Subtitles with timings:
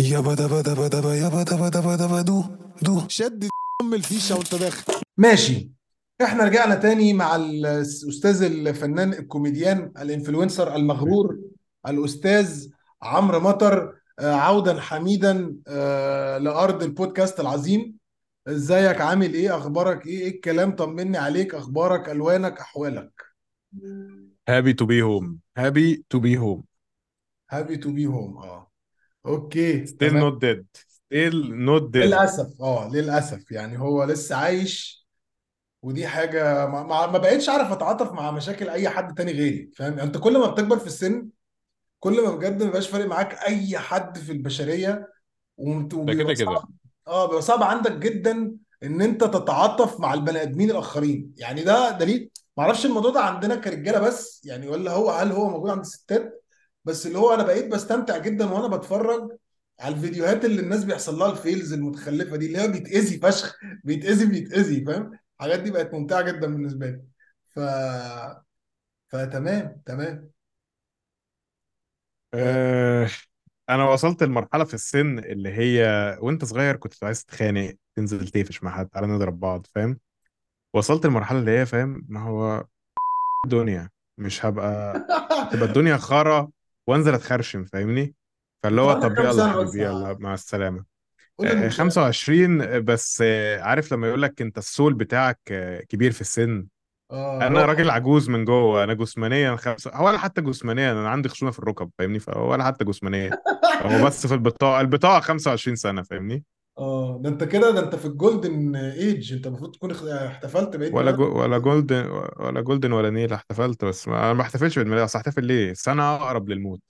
[0.00, 2.44] يابا دبا دبا دبا يابا دبا دبا دبا دو
[2.82, 3.08] دو.
[3.08, 3.48] شد
[3.82, 4.92] ام الفيشة وانت داخل.
[5.16, 5.70] ماشي.
[6.22, 11.38] إحنا رجعنا تاني مع الأستاذ الفنان ال comedian ال influencer المغرور
[11.88, 12.68] الأستاذ
[13.02, 17.96] عمرو مطر آه، عودا حميدا آه، لأرض البودكاست العظيم.
[18.48, 21.54] إزيك؟ عامل إيه؟ أخبارك إيه؟ إيه الكلام؟ طمني عليك.
[21.54, 23.12] أخبارك؟ ألوانك؟ أحوالك؟
[24.48, 26.64] happy to be home happy to be home
[27.50, 28.69] happy to be home آه.
[29.26, 30.22] okay still تمام.
[30.24, 33.50] not dead still not dead للأسف آه للأسف.
[33.52, 35.00] يعني هو لسه عايش
[35.82, 39.92] ودي حاجة ما, ما ما بقتش أعرف أتعاطف مع مشاكل أي حد تاني غيري فاهم؟
[39.92, 41.28] يعني أنت كل ما بتكبر في السن
[42.00, 45.08] كل ما بجد ما بيبقاش فارق معاك أي حد في البشرية
[45.56, 46.46] ومت- ده كده وبيبقى كده.
[46.54, 46.70] صعب.
[47.08, 51.34] آه بيبقى صعب عندك جدا إن أنت تتعاطف مع البني آدمين الآخرين.
[51.36, 55.48] يعني ده دليل ما أعرفش الموضوع ده عندنا كرجالة بس يعني ولا هو هل هو
[55.50, 56.39] موجود عند الستات
[56.84, 59.36] بس اللي هو أنا بقيت بستمتع جدا وأنا بتفرج
[59.80, 64.84] على الفيديوهات اللي الناس بيحصل لها الفيلز المتخلفة دي اللي هو بيتأذي فشخ بيتأذي بيتأذي
[64.84, 67.02] فاهم؟ الحاجات دي بقت ممتعة جدا بالنسبة لي.
[67.54, 67.60] ف
[69.08, 70.30] فتمام تمام
[72.34, 73.08] آه،
[73.70, 75.82] أنا وصلت لمرحلة في السن اللي هي
[76.20, 79.98] وأنت صغير كنت عايز تتخانق تنزل تقفش مع حد تعالى نضرب بعض فاهم؟
[80.74, 82.64] وصلت للمرحله اللي هي فاهم؟ ما هو
[83.46, 84.92] الدنيا مش هبقى
[85.52, 86.50] تبقى الدنيا خرا
[86.86, 88.14] وانزل اتخرشم فاهمني؟
[88.62, 90.84] فاللي هو عندك طب يلا حبيبي يلا مع السلامة.
[91.40, 96.20] آه، المشكلة 25 بس آه، عارف لما يقول لك انت السول بتاعك آه، كبير في
[96.20, 96.66] السن؟
[97.10, 99.88] آه أنا راجل عجوز من جوه أنا جسمانيا خمس...
[99.88, 103.30] هو ولا حتى جسمانيا أنا عندي خشونة في الركب فاهمني؟ فهو ولا حتى جسمانيا
[103.82, 106.44] هو بس في البطاقة البطاقة 25 سنة فاهمني؟
[106.78, 110.94] آه ده أنت كده ده أنت في ال golden age أنت المفروض تكون احتفلت بعيد
[110.94, 111.18] ولا ميلادك.
[111.18, 111.40] جو...
[111.42, 112.06] ولا golden
[112.40, 114.18] ولا golden ولا نيل احتفلت بس ما...
[114.24, 116.80] أنا ما احتفلش بعيد ميلادي اصل احتفل ليه؟ سنة أقرب للموت.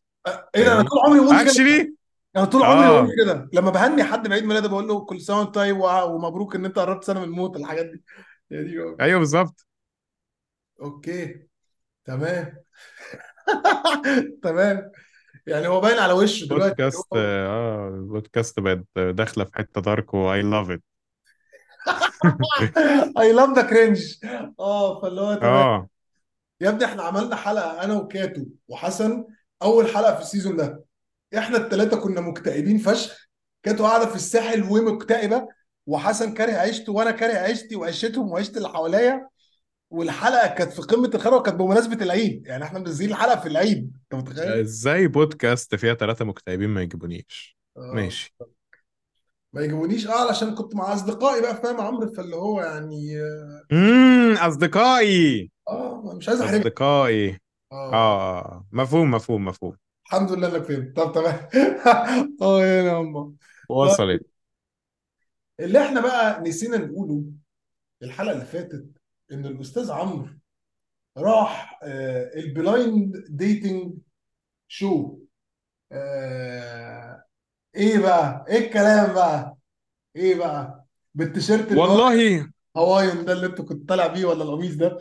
[0.54, 1.50] إيه ده؟ أنا فاهمني طول عمري بقول كده.
[1.50, 1.94] actually
[2.36, 3.48] أنا طول عمري بقول آه كده.
[3.52, 6.78] لما بهني حد بعيد ميلاده بقول له كل سنة وأنت طيب وع- ومبروك إن أنت
[6.78, 8.02] قربت سنة من الموت الحاجات دي.
[8.50, 8.96] يا دي.
[9.00, 9.66] أيوه بالظبط.
[10.82, 11.46] okay.
[12.04, 12.56] تمام.
[14.42, 14.90] تمام.
[15.46, 20.42] يعني هو باين على وشه دلوقتي بودكاست آه البودكاست بقت داخلة في حتة dark و
[20.42, 20.82] I love it
[23.18, 24.14] I love the cringe
[24.60, 25.52] آه فاللي هو تمام.
[25.52, 25.88] آه.
[26.60, 29.24] يا ابني إحنا عملنا حلقة أنا وكاتو وحسن
[29.62, 30.84] أول حلقة في ال season ده.
[31.38, 33.28] إحنا الثلاثه كنا مكتئبين فشخ.
[33.62, 35.48] كانت قاعدة في الساحل ومكتئبة
[35.86, 39.28] وحسن كاره عيشته وأنا كاره عيشتي وعيشتهم وعيشت اللي حواليا.
[39.90, 42.46] والحلقة كانت في قمة الخير وكانت بمناسبة العيد.
[42.46, 47.58] يعني إحنا منزلين الحلقة في العيد انت متخيل؟ إزاي بودكاست فيها ثلاثة مكتئبين ما يجيبونيش.
[47.76, 47.92] آه.
[47.94, 48.34] ماشي.
[49.52, 50.06] ما يجيبونيش.
[50.06, 53.16] آه علشان كنت مع أصدقائي بقى فاهم عمرو؟ فاللي هو يعني
[53.72, 55.50] امم أصدقائي.
[55.68, 56.60] آه مش عايز أحرجك.
[56.60, 57.38] أصدقائي.
[57.72, 57.94] آه.
[57.94, 59.76] آه مفهوم مفهوم مفهوم.
[60.06, 60.96] الحمد لله إنك فهمت.
[60.96, 61.48] طب تمام.
[62.42, 63.32] آه يا أمه.
[63.68, 63.98] وصلت.
[63.98, 64.20] طيب
[65.60, 67.24] اللي إحنا بقى نسينا نقوله
[68.02, 68.99] الحلقة اللي فاتت
[69.32, 70.28] إن الأستاذ عمرو
[71.18, 73.92] راح آه ال blind dating
[74.68, 75.18] show
[75.92, 77.24] آه
[77.76, 79.56] إيه بقى؟ إيه الكلام بقى؟
[80.16, 82.50] إيه بقى؟ بالتيشيرت اللي هو والله.
[82.76, 84.98] هوايون ده اللي أنت كنت طالع بيه ولا القميص ده؟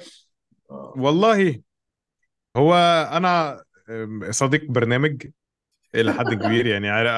[0.71, 0.93] آه.
[0.97, 1.61] والله.
[2.57, 2.75] هو
[3.11, 3.63] أنا
[4.29, 5.27] صديق برنامج
[5.95, 7.09] إلى حد كبير يعني عارف,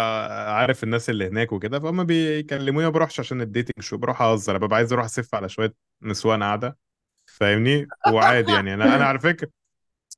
[0.50, 4.58] عارف الناس اللي هناك وكده فهم بيكلموني ما بروحش عشان ال dating show بروح أهزر
[4.58, 6.78] ببقى عايز أروح أسف على شوية نسوان قاعدة.
[7.40, 8.74] فاهمني؟ وعادي يعني.
[8.74, 9.50] أنا أنا على فكرة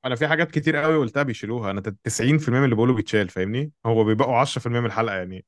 [0.05, 1.71] أنا في حاجات كتير قوي قلتها بيشيلوها.
[1.71, 5.45] أنا 90% من اللي بقوله بيتشال فاهمني؟ هو بيبقوا 10% من الحلقة يعني.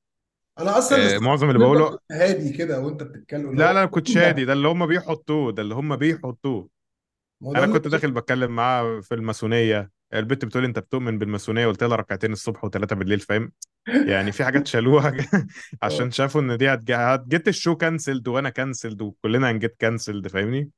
[0.60, 3.56] أنا أصلا آه، معظم اللي بقوله كنت هادي كده وأنت بتتكلم.
[3.56, 4.46] لا لا كنت مين شادي.
[4.46, 6.70] ده اللي هم بيحطوه ده اللي هم بيحطوه.
[7.42, 9.92] ما هو ده أنا اللي كنت داخل بتكلم معاه في الماسونية.
[10.14, 13.52] البت بتقول أنت بتؤمن بالماسونية؟ قلت لها ركعتين الصبح وثلاثه بالليل فاهم؟
[13.88, 15.46] يعني في حاجات شالوها آه.
[15.84, 19.76] عشان شافوا إن دي هت- هت get ال show cancelled وأنا cancelled وكلنا هن get
[19.80, 20.70] cancelled فاهمني؟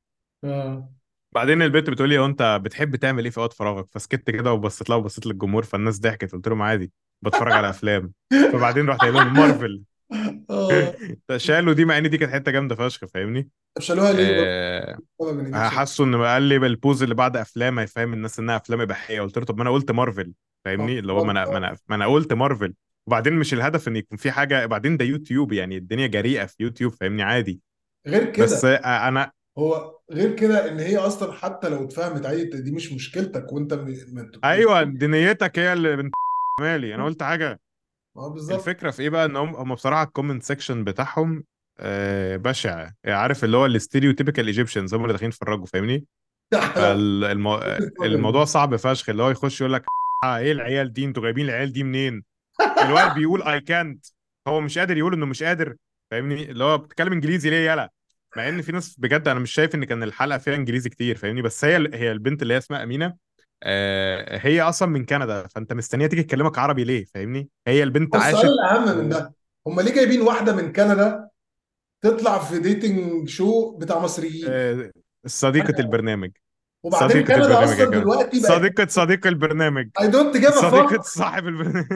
[0.44, 0.92] آه.
[1.34, 4.90] بعدين البت بتقول لي هو انت بتحب تعمل إيه في وقت فراغك؟ فسكت كده وبصيت
[4.90, 6.32] لها وبصيت للجمهور فالناس ضحكت.
[6.32, 8.12] قلت لهم عادي بتفرج على أفلام.
[8.52, 9.82] فبعدين رحت قايل لهم مارفل
[10.50, 10.94] آه.
[11.36, 15.84] شالوا دي مع إن دي كانت حتة جامدة فشخ فاهمني؟ طب شالوها ليه برضه؟ آه،
[15.84, 19.20] سبب إن دي قال لي بال pause اللي بعد أفلام هيفهم الناس إنها أفلام إباحية.
[19.20, 20.32] قلت له طب ما أنا قلت مارفل آه
[20.64, 21.56] فاهمني اللي هو ما أنا ما.
[21.56, 22.74] أنا ما أنا قلت مارفل
[23.06, 26.92] وبعدين مش الهدف إن يكون في حاجة بعدين ده يوتيوب يعني الدنيا جريئة في يوتيوب
[26.92, 27.60] فاهمني؟ عادي.
[28.06, 32.44] غير بس كده آه، أنا هو غير كده إن هي أصلا حتى لو اتفهمت عادي
[32.44, 33.94] دي مش مشكلتك وأنت م...
[34.12, 34.30] م...
[34.44, 36.12] أيوه دي نيتك هي اللي بنت
[36.60, 36.94] مالي.
[36.94, 37.60] أنا قلت حاجة.
[38.16, 38.58] ما هو بالظبط.
[38.58, 41.44] الفكرة في إيه بقى؟ إن هم هم بصراحة ال comment section بتاعهم
[41.80, 42.90] آه، بشع.
[43.04, 46.04] يعني عارف اللي هو ال stereotypical Egyptians هم اللي داخلين يتفرجوا فاهمني؟
[48.00, 49.08] فالموضوع صعب فشخ.
[49.08, 49.84] اللي هو يخش يقول لك
[50.24, 52.24] إيه العيال دي؟ أنتوا جايبين العيال دي منين؟
[52.84, 54.06] الواد بيقول اي كانت
[54.48, 55.76] هو مش قادر يقول إنه مش قادر
[56.10, 57.90] فاهمني؟ اللي هو بتتكلم إنجليزي ليه يلا
[58.36, 61.42] مع إن في ناس بجد أنا مش شايف إن كان الحلقة فيها إنجليزي كتير فاهمني؟
[61.42, 63.14] بس هي هي البنت اللي هي اسمها أمينة
[63.62, 68.34] آه هي أصلا من كندا فأنت مستنيه تيجي تكلمك عربي ليه فاهمني؟ هي البنت والسؤال
[68.36, 69.08] عاشت الأهم من.
[69.08, 69.34] ده
[69.66, 71.28] هم ليه جايبين واحدة من كندا
[72.00, 74.90] تطلع في dating show بتاع مصريين؟ آه
[75.26, 76.30] صديقة البرنامج.
[76.82, 79.88] وبعدين صديقة كندا البرنامج أصلا يا دلوقتي بقت صديقه صديق البرنامج.
[80.00, 81.86] I don't give a صديقة fuck صاحب البرنامج.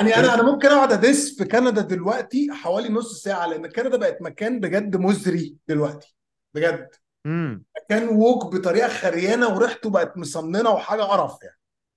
[0.00, 3.96] يعني أنا أنا ممكن أقعد أ diss في كندا دلوقتي حوالي نص ساعة لأن كندا
[3.96, 6.16] بقت مكان بجد مزري دلوقتي.
[6.54, 6.88] بجد.
[7.26, 11.56] امم مكان woke بطريقة خريانة وريحته بقت مصننه وحاجة قرف يعني.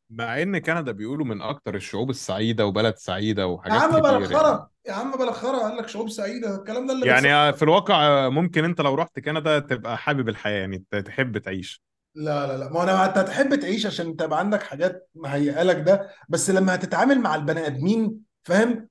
[0.10, 4.32] مع إن كندا بيقولوا من أكتر الشعوب السعيدة وبلد سعيدة يا وحاجات عم بلا كتير
[4.32, 4.36] يعني.
[4.36, 4.70] خرا.
[4.88, 6.56] يا عم بلا خرا قال لك شعوب سعيدة.
[6.56, 7.26] الكلام ده اللي بيحصل.
[7.26, 11.84] يعني في الواقع ممكن أنت لو رحت كندا تبقى حابب الحياة يعني تحب تعيش.
[12.16, 12.70] لا لا لا.
[12.70, 16.76] ما أنا أنت هتحب تعيش عشان أنت يبقى عندك حاجات مهيئة لك ده بس لما
[16.76, 18.88] هتتعامل مع البني آدمين فاهم؟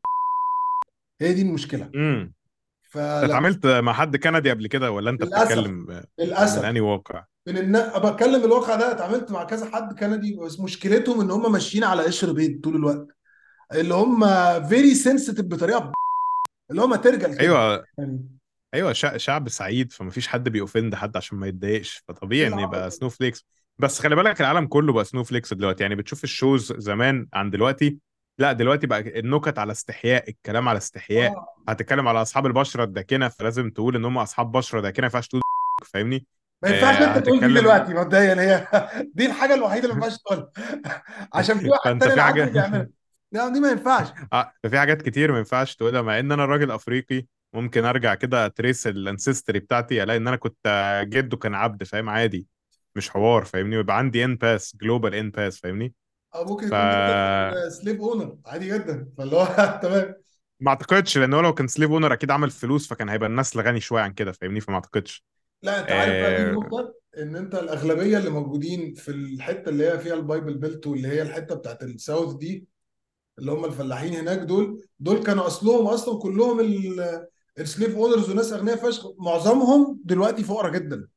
[1.21, 1.91] هي دي المشكلة.
[1.95, 2.33] امم
[2.97, 5.45] اتعاملت مع حد كندي قبل كده ولا أنت للأسف.
[5.45, 7.99] بتتكلم من للاسف أنهي واقع؟ من النا...
[7.99, 12.33] بتكلم الواقع ده اتعاملت مع كذا حد كندي بس مشكلتهم إن هم ماشيين على قشر
[12.33, 13.07] بيض طول الوقت.
[13.75, 14.25] اللي هم
[14.69, 15.93] very sensitive بطريقة
[16.71, 17.41] اللي هم trigger كده.
[17.41, 17.85] أيوه.
[17.99, 18.29] يعني
[18.75, 22.91] أيوه شع- شعب سعيد فمفيش حد بي offend حد عشان ما يتضايقش فطبيعي إن يبقى
[22.91, 23.47] snowflakes
[23.79, 25.83] بس خلي بالك العالم كله بقى snowflakes دلوقتي.
[25.83, 27.99] يعني بتشوف ال shows زمان عن دلوقتي
[28.39, 31.33] لا دلوقتي بقى النكت على استحياء الكلام على استحياء.
[31.33, 31.47] آه.
[31.69, 35.43] هتتكلم على أصحاب البشرة الداكنة فلازم تقول إن هم أصحاب بشرة داكنة ما ينفعش تقول
[35.93, 36.27] فاهمني؟
[36.63, 38.67] ما ينفعش آه أنت تقول دي هتتكلم دلوقتي مبدئيا هي
[39.15, 40.51] دي الحاجة الوحيدة اللي ما ينفعش تقولها.
[41.35, 42.89] عشان في واحد فأنت تاني في حاجة بيعملها.
[43.33, 44.09] لا دي ما ينفعش.
[44.33, 47.27] آه، ففي حاجات كتير ما ينفعش تقولها مع إن أنا راجل أفريقي.
[47.53, 50.57] ممكن ارجع كده ا trace ال ancestry بتاعتي الاقي ان أنا كنت
[51.09, 52.49] جده كان عبد فاهم؟ عادي
[52.97, 55.95] مش حوار فاهمني؟ ويبقى عندي N pass global N pass فاهمني؟
[56.35, 56.91] أو ممكن ف يكون
[57.71, 60.15] slave owner عادي جدا فاللي هو تمام.
[60.61, 63.81] ما اعتقدش لأن هو لو كان slave owner أكيد عمل فلوس فكان هيبقى النسل غني
[63.81, 65.25] شوية عن كده فاهمني؟ فما اعتقدش.
[65.63, 66.43] لا أنت عارف بقى دي آه...
[66.43, 71.09] النقطه إن أنت الأغلبية اللي موجودين في الحتة اللي هي فيها ال Bible Belt واللي
[71.09, 72.69] هي الحتة بتاعت ال south دي
[73.39, 77.27] اللي هم الفلاحين هناك دول دول كانوا أصلهم أصلا كلهم ال-
[77.59, 81.09] ال slave owners وناس اغنياء فشخ معظمهم دلوقتي فقراء جدا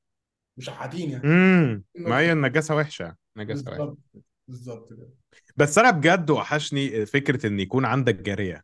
[0.58, 1.24] مشحاتين يعني.
[1.24, 3.16] امم ما هي النجاسة وحشة.
[3.38, 3.98] نجاسة وحشة.
[4.48, 5.10] بالظبط كده.
[5.58, 8.64] بس أنا بجد وحشني فكرة إن يكون عندك جارية.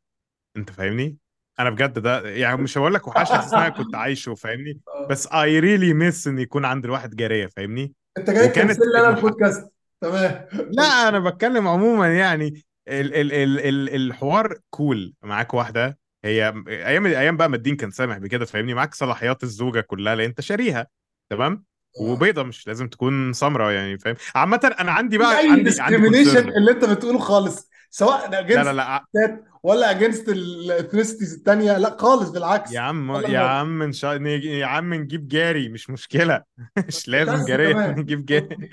[0.57, 1.17] أنت فاهمني؟
[1.59, 5.07] أنا بجد ده يعني مش هقول لك وحشني إن أنا كنت عايشه فاهمني؟ آه.
[5.07, 9.09] بس I really miss إن يكون عند الواحد جارية فاهمني؟ أنت جاي وكانت لي أنا.
[9.17, 9.71] البودكاست.
[10.01, 10.45] تمام.
[10.77, 12.47] لا أنا بتكلم عموما يعني
[12.87, 15.97] ال ال ال ال الحوار cool معاك واحدة.
[16.25, 20.27] هي أيام أيام بقى ما الدين كان سامح بكده فاهمني؟ معاك صلاحيات الزوجة كلها لأن
[20.27, 20.87] أنت شاريها
[21.29, 21.63] تمام؟
[21.99, 22.01] آه.
[22.01, 26.71] وبيضة مش لازم تكون سمراء يعني فاهم؟ عامه أنا عندي بقى عندي عندي discrimination اللي
[26.71, 29.05] أنت بتقوله خالص سواء لا لا لا
[29.63, 32.71] ولا against ال ethnicities الثانية لا خالص بالعكس.
[32.71, 34.21] يا عم يا عم إن شاء...
[34.21, 36.43] يا عم نجيب جاري مش مشكلة.
[36.87, 37.89] مش لازم تمام.
[37.99, 38.69] نجيب جاري.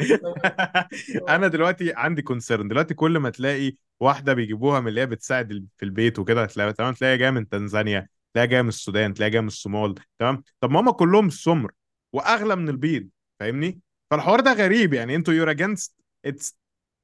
[1.29, 5.85] أنا دلوقتي عندي concern دلوقتي كل ما تلاقي واحدة بيجيبوها من اللي هي بتساعد في
[5.85, 9.47] البيت وكده تلاقي تمام تلاقيها جاية من تنزانيا تلاقيها جاية من السودان تلاقيها جاية من
[9.47, 10.43] الصومال تمام.
[10.61, 11.73] طب ما هم كلهم سمر
[12.13, 13.09] وأغلى من البيض
[13.41, 13.81] فاهمني؟
[14.11, 15.15] فالحوار ده غريب يعني.
[15.15, 15.91] أنتوا you're against
[16.29, 16.53] it's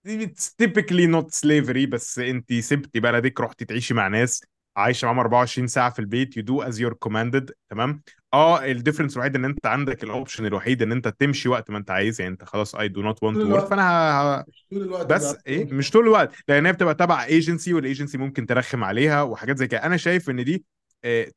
[0.06, 4.42] it's typically not slavery بس انت سبتي بلدك رحتي تعيشي مع ناس
[4.76, 8.02] عايشة معاهم 24 ساعة في البيت you do as you're commanded تمام؟
[8.34, 11.78] آه ال difference الوحيد إن أنت عندك ال option الوحيد إن أنت تمشي وقت ما
[11.78, 13.40] أنت عايز يعني أنت خلاص not want طول to work.
[13.46, 13.68] الوقت.
[13.68, 13.82] فأنا
[14.20, 14.44] ه...
[14.48, 17.85] مش طول الوقت بس ده إيه؟ مش طول الوقت لأن هي بتبقى تبع agency وال
[17.85, 19.84] agency ممكن ترخم عليها وحاجات زي كده.
[19.84, 20.64] أنا شايف إن دي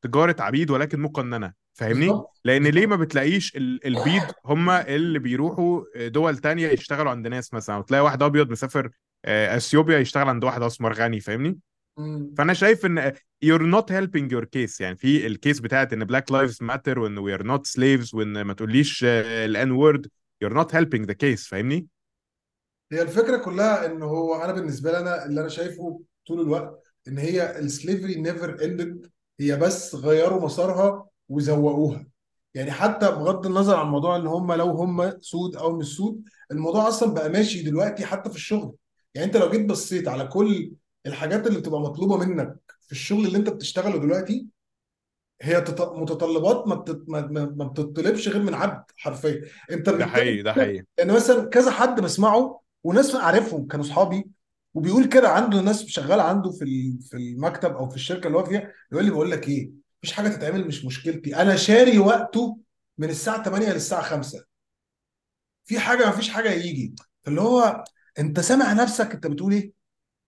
[0.02, 6.38] تجارة عبيد ولكن مقننة فاهمني؟ لأن ليه ما بتلاقيش ال- البيض هم اللي بيروحوا دول
[6.38, 8.90] تانية يشتغلوا عند ناس مثلا وتلاقي واحد أبيض مسافر
[9.24, 11.58] آه، أثيوبيا يشتغل عند واحد أسمر غني فاهمني.
[12.38, 13.12] فأنا شايف إن
[13.44, 17.18] you're not helping your case يعني في ال case بتاعت إن black lives matter وإن
[17.18, 20.00] we are not slaves وإن ما تقوليش ال N word
[20.44, 21.86] you're not helping the case فاهمني؟
[22.92, 27.18] هي الفكرة كلها إن هو أنا بالنسبة لي أنا اللي أنا شايفه طول الوقت إن
[27.18, 29.06] هي ال slavery never ended
[29.40, 32.06] هي بس غيروا مسارها وزوقوها.
[32.54, 36.88] يعني حتى بغض النظر عن موضوع إن هم لو هم سود أو مش سود الموضوع
[36.88, 38.74] أصلا بقى ماشي دلوقتي حتى في الشغل.
[39.14, 40.72] يعني أنت لو جيت بصيت على كل
[41.06, 44.46] الحاجات اللي بتبقى مطلوبة منك في الشغل اللي أنت بتشتغله دلوقتي
[45.42, 47.04] هي تط- متطلبات ما بتت...
[47.08, 49.42] ما بتطلبش غير من عبد حرفيا.
[49.70, 50.84] أنت ده حقيقي ده حقيقي.
[50.98, 54.24] يعني مثلا كذا حد بسمعه وناس اعرفهم كانوا أصحابي
[54.74, 58.72] وبيقول كده عنده ناس شغاله عنده في في المكتب أو في الشركة اللي هو فيها
[58.92, 61.36] يقول لي بقول لك إيه مفيش حاجة تتعمل مش مشكلتي.
[61.36, 62.58] أنا شاري وقته
[62.98, 64.44] من الساعة 8 للساعة 5
[65.64, 66.94] في حاجة مفيش حاجة يجي.
[67.22, 67.84] فاللي هو
[68.18, 69.72] أنت سامع نفسك أنت بتقول إيه؟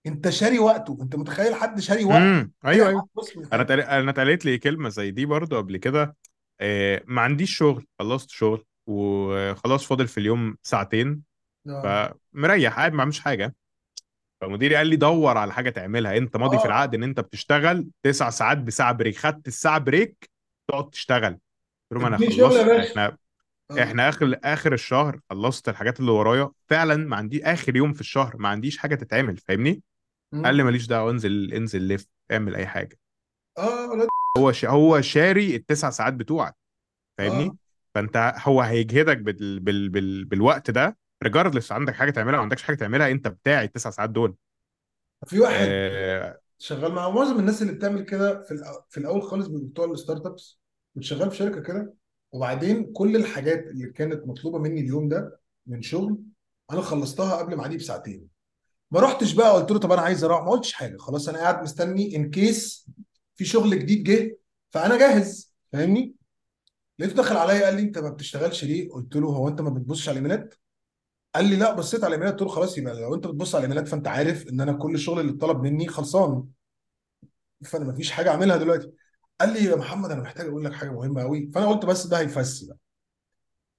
[0.06, 0.98] أنت شاري وقته.
[1.02, 2.88] أنت متخيل حد شاري وقت امم شاري أيوه.
[2.88, 3.08] أيوه
[3.52, 6.16] أنا اتقال- أنا اتقالت لي كلمة زي دي برضو قبل كده.
[6.60, 11.22] آه، ما عنديش شغل خلصت شغل وخلاص فاضل في اليوم ساعتين.
[11.68, 12.14] آه.
[12.34, 13.54] فمريح قاعد ما بعملش حاجة.
[14.40, 16.16] فمديري قال لي دور على حاجة تعملها.
[16.16, 16.66] انت ماضي في آه.
[16.66, 19.16] العقد ان انت بتشتغل تسع ساعات بساعة break.
[19.16, 20.30] خدت الساعة break
[20.68, 21.32] تقعد تشتغل.
[21.32, 21.40] قلت
[21.92, 22.58] لهم أنا خلصت.
[22.58, 23.16] إحنا
[23.70, 23.82] آه.
[23.82, 26.50] إحنا آخر آخر الشهر خلصت الحاجات اللي ورايا.
[26.66, 29.82] فعلا ما عندي آخر يوم في الشهر ما عنديش حاجة تتعمل فاهمني؟
[30.44, 30.62] قال لي.
[30.62, 32.98] ماليش دعوة انزل انزل لف اعمل أي حاجة.
[33.58, 34.64] آه هو ش...
[34.64, 37.22] هو شاري التسع ساعات بتوعك آه.
[37.22, 37.56] فاهمني
[37.94, 39.60] فأنت هو هيجهدك بال...
[39.60, 39.88] بال...
[39.88, 40.24] بال...
[40.24, 44.34] بالوقت ده regardless عندك حاجة تعملها ما عندكش حاجة تعملها أنت بتاعي التسع ساعات دول.
[45.26, 46.38] في واحد آه...
[46.58, 50.60] شغال مع معظم الناس اللي بتعمل كده في الأ- في الأول خالص بتوع ال startups
[50.94, 51.94] كنت شغال في شركة كده
[52.32, 56.18] وبعدين كل الحاجات اللي كانت مطلوبة مني اليوم ده من شغل
[56.70, 58.28] أنا خلصتها قبل ميعادي بساعتين.
[58.90, 61.62] ما رحتش بقى قلت له طب أنا عايز أروح ما قلتش حاجة خلاص أنا قاعد
[61.62, 62.90] مستني ان كيس
[63.36, 64.38] في شغل جديد جه
[64.70, 66.14] فأنا جاهز فاهمني؟
[66.98, 70.08] لقيته دخل عليا قال لي أنت ما بتشتغلش ليه؟ قلت له هو أنت ما بتبصش
[70.08, 70.54] على الإيميلات؟
[71.34, 73.88] قال لي لا بصيت على الايميلات قلت له خلاص يبقى لو أنت بتبص على الايميلات
[73.88, 76.44] فأنت عارف إن أنا كل الشغل اللي اتطلب مني خلصان.
[77.64, 78.92] فأنا ما فيش حاجة أعملها دلوقتي.
[79.40, 82.18] قال لي يا محمد أنا محتاج أقول لك حاجة مهمة قوي فأنا قلت بس ده
[82.18, 82.76] هيفس بقى.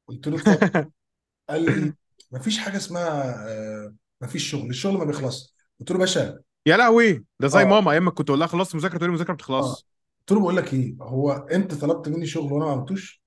[0.08, 0.92] قلت له اتفضل.
[1.50, 1.94] قال لي
[2.32, 6.40] ما فيش حاجة اسمها آه، ما فيش شغل الشغل ما بيخلصش قلت له باشا.
[6.66, 7.66] يا لهوي ده زي آه.
[7.66, 9.36] ماما أيام ما كنت أقول لها خلصت مذاكرة تقول لي مذاكرة آه.
[9.36, 9.86] بتخلص
[10.20, 13.21] قلت له بقول لك إيه هو أنت طلبت مني شغل وأنا ما عملتوش؟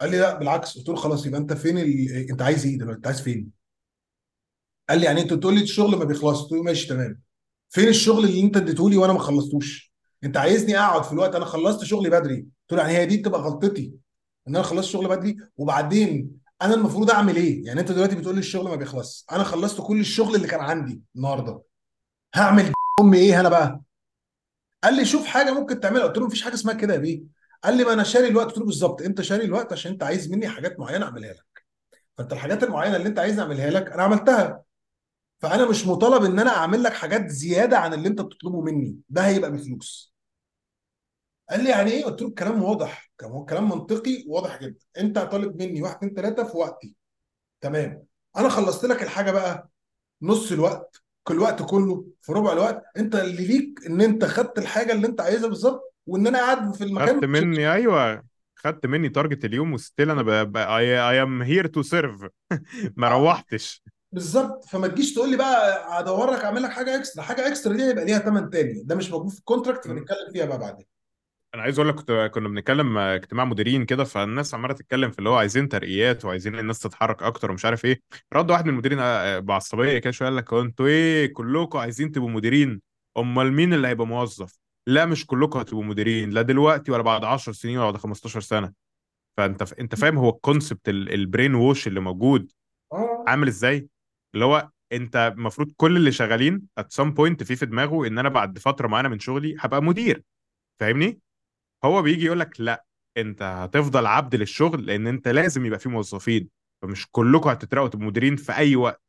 [0.00, 0.78] قال لي لا بالعكس.
[0.78, 2.08] قلت له خلاص يبقى انت فين ال...
[2.30, 3.50] انت عايز إيه دلوقتي؟ انت عايز فين؟
[4.88, 7.20] قال لي يعني انت بتقول لي الشغل ما بيخلصش قلت له ماشي تمام.
[7.70, 11.44] فين الشغل اللي انت اديته لي وأنا ما خلصتوش؟ انت عايزني اقعد في الوقت؟ أنا
[11.44, 12.36] خلصت شغلي بدري.
[12.36, 13.92] قلت له يعني هي دي تبقى غلطتي
[14.48, 15.36] ان أنا خلصت شغل بدري.
[15.56, 16.30] وبعدين
[16.62, 19.26] أنا المفروض اعمل إيه؟ يعني انت دلوقتي بتقول لي الشغل ما بيخلص.
[19.32, 21.62] أنا خلصت كل الشغل اللي كان عندي النهارده.
[22.34, 23.80] هعمل امي إيه أنا بقى؟
[24.84, 26.04] قال لي شوف حاجة ممكن تعملها.
[26.06, 27.22] قلت له مفيش حاجة اسمها كده يا بيه.
[27.64, 28.46] قال لي ما أنا شاري الوقت.
[28.46, 29.02] قلت له بالظبط.
[29.02, 31.64] أنت شاري الوقت عشان أنت عايز مني حاجات معينة أعملها لك.
[32.18, 34.62] فأنت الحاجات المعينة اللي أنت عايزني أعملها لك أنا عملتها.
[35.38, 38.96] فأنا مش مطالب إن أنا أعمل لك حاجات زيادة عن اللي أنت بتطلبه مني.
[39.08, 40.14] ده هيبقى بفلوس.
[41.50, 43.12] قال لي يعني إيه؟ قلت له الكلام واضح.
[43.48, 44.84] كلام منطقي واضح جدا.
[44.98, 46.96] أنت طالب مني واحد اتنين تلاتة في وقتي.
[47.60, 48.04] تمام.
[48.36, 49.68] أنا خلصت لك الحاجة بقى.
[50.22, 52.82] نص الوقت كل الوقت كله في ربع الوقت.
[52.96, 55.93] أنت اللي ليك إن أنت خدت الحاجة اللي أنت عايزها بالظبط.
[56.06, 60.44] وإن أنا قاعد في المكان خدت مني أيوه خدت مني target اليوم و still أنا.
[60.44, 62.28] I am here to serve.
[62.96, 63.82] ما آه، روحتش.
[64.12, 64.64] بالظبط.
[64.64, 68.04] فما تجيش تقول لي بقى هدور لك أعمل لك حاجة extra حاجة extra دي هيبقى
[68.04, 68.82] ليها ثمن تاني.
[68.84, 70.86] ده مش موجود في ال contract فنتكلم فيها بقى بعدين.
[71.54, 75.30] أنا عايز أقول لك كنت كنا بنتكلم اجتماع مديرين كده فالناس عمالة تتكلم في اللي
[75.30, 78.00] هو عايزين ترقيات وعايزين الناس تتحرك أكتر ومش عارف إيه.
[78.32, 82.12] رد واحد من المديرين آه، بعصبية كده شوية قال لك هو أنتوا إيه؟ كلكم عايزين
[82.12, 82.80] تبقوا مديرين.
[83.18, 87.52] أمال مين اللي هيبقى موظف؟ لا مش كلكم هتبقوا مديرين لا دلوقتي ولا بعد 10
[87.52, 88.72] سنين ولا بعد 15 سنة.
[89.36, 89.72] فأنت ف...
[89.74, 92.52] أنت فاهم هو الكونسبت البرين ووش اللي موجود
[92.92, 93.24] آه.
[93.28, 93.88] عامل إزاي؟
[94.34, 98.28] اللي هو أنت المفروض كل اللي شغالين at some point في في دماغه إن أنا
[98.28, 100.22] بعد فترة معينة من شغلي هبقى مدير.
[100.80, 101.20] فاهمني؟
[101.84, 102.84] هو بيجي يقول لك لا
[103.16, 106.48] أنت هتفضل عبد للشغل لأن أنت لازم يبقى في موظفين.
[106.82, 109.03] فمش كلكم هتترقوا تبقوا مديرين في أي وقت.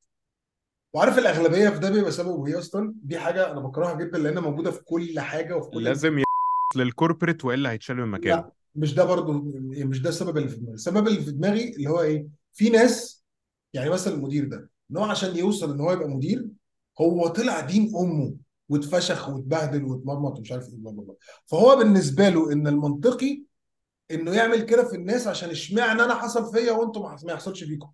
[0.95, 4.71] وعارف الأغلبية في ده بيبقى سببه إيه أصلا دي حاجة أنا بكرهها جدا لأنها موجودة
[4.71, 6.25] في كل حاجة وفي كل لازم يبص
[6.75, 8.35] للكوربريت والا هيتشال من مكانه.
[8.35, 9.33] لا مش ده برضو
[9.65, 10.73] مش ده السبب اللي في دماغي.
[10.73, 13.23] السبب اللي في دماغي اللي هو إيه؟ في ناس
[13.73, 16.47] يعني مثلا المدير ده إن هو عشان يوصل إن هو يبقى مدير
[17.01, 18.35] هو طلع دين أمه
[18.69, 21.15] واتفشخ واتبهدل واتمرمط ومش عارف إيه بلا بلا.
[21.45, 23.43] فهو بالنسبة له إن المنطقي
[24.11, 27.89] إنه يعمل كده في الناس عشان اشمعنى أنا حصل فيا وأنتم ما ما يحصلش فيكم.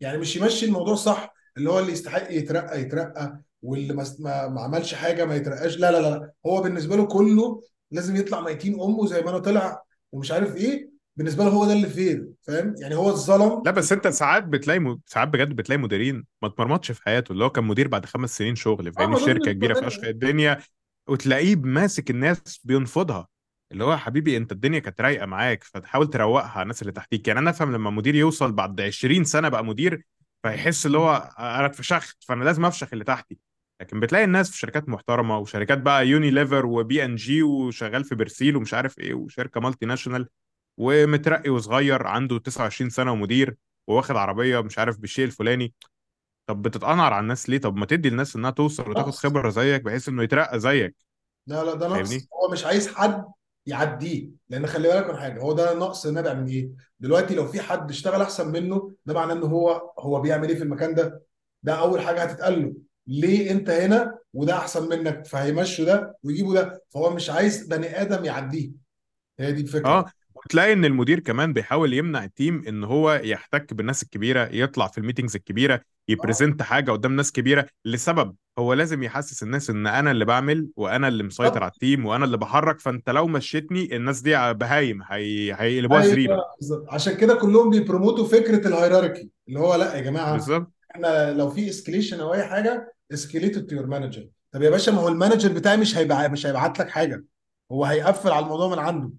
[0.00, 4.04] يعني مش يمشي الموضوع صح اللي هو اللي يستحق يترقى يترقى واللي ما
[4.48, 5.78] ما عملش حاجة ما يترقاش.
[5.78, 6.32] لا لا لا.
[6.46, 10.98] هو بالنسبة له كله لازم يطلع ميتين أمه زي ما أنا طلع ومش عارف إيه.
[11.16, 14.78] بالنسبة له هو ده اللي فير فاهم؟ يعني هو اتظلم لا بس أنت ساعات بتلاقي
[14.78, 15.00] م...
[15.06, 18.54] ساعات بجد بتلاقي مديرين ما اتمرمطش في حياته اللي هو كان مدير بعد خمس سنين
[18.54, 20.58] شغل ما دول شركة كبيرة مهم فشخ الدنيا.
[21.08, 23.28] وتلاقيه ماسك الناس بينفضها.
[23.72, 27.28] اللي هو يا حبيبي أنت الدنيا كانت رايقة معاك فتحاول تروقها على الناس اللي تحتيك.
[27.28, 30.04] يعني أنا أفهم لما مدير يوصل بعد 20 سنة بقى مدير
[30.42, 33.38] فيحس اللي هو أنا اتفشخت فأنا لازم أفشخ اللي تحتي.
[33.80, 38.74] لكن بتلاقي الناس في شركات محترمة وشركات بقى Unilever و P&G وشغال في Persil ومش
[38.74, 40.28] عارف إيه وشركة multinational
[40.76, 45.74] ومترقي وصغير عنده 29 سنة ومدير وواخد عربية مش عارف بالشيء الفلاني.
[46.46, 50.08] طب بتتقنعر على الناس ليه؟ طب ما تدي الناس إنها توصل وتاخد خبرة زيك بحيث
[50.08, 50.96] إنه يترقى زيك.
[51.46, 52.12] لا لا ده نقص.
[52.12, 53.24] هو مش عايز حد
[53.68, 54.30] يعديه.
[54.48, 56.70] لأن خلي بالك من حاجة هو ده نقص نابع من إيه؟
[57.00, 60.62] دلوقتي لو في حد اشتغل أحسن منه ده معناه إن هو هو بيعمل إيه في
[60.62, 61.22] المكان ده؟
[61.62, 62.72] ده أول حاجة هتتقال له.
[63.06, 66.82] ليه أنت هنا وده أحسن منك؟ فهيمشوا ده ويجيبوا ده.
[66.88, 68.70] فهو مش عايز بني آدم يعديه.
[69.38, 69.88] هي دي الفكرة.
[69.88, 70.04] آه.
[70.44, 74.98] وتلاقي إن المدير كمان بيحاول يمنع ال team إن هو يحتك بالناس الكبيرة يطلع في
[74.98, 75.82] ال meetings الكبيرة آه.
[76.08, 80.68] ي present حاجة قدام ناس كبيرة لسبب هو لازم يحسس الناس إن أنا اللي بعمل
[80.76, 85.02] وأنا اللي مسيطر على ال team وأنا اللي بحرك فأنت لو مشيتني الناس دي بهايم
[85.02, 85.54] هي...
[85.58, 89.96] هيقلبوها زريبه بالظبط عشان كده كلهم بي promote وا فكرة ال hierarchy اللي هو لأ
[89.96, 90.72] يا جماعة بالظبط.
[90.94, 95.00] إحنا لو في escalation أو أي حاجة escalate to your manager طب يا باشا ما
[95.00, 96.28] هو ال manager بتاعي مش هيبع...
[96.28, 97.24] مش هيبعت لك حاجة
[97.72, 99.10] هو هيقفل على الموضوع من عنده.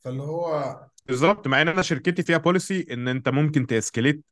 [0.00, 4.24] فاللي هو بالظبط مع إن أنا شركتي فيها policy إن أنت ممكن ت escalate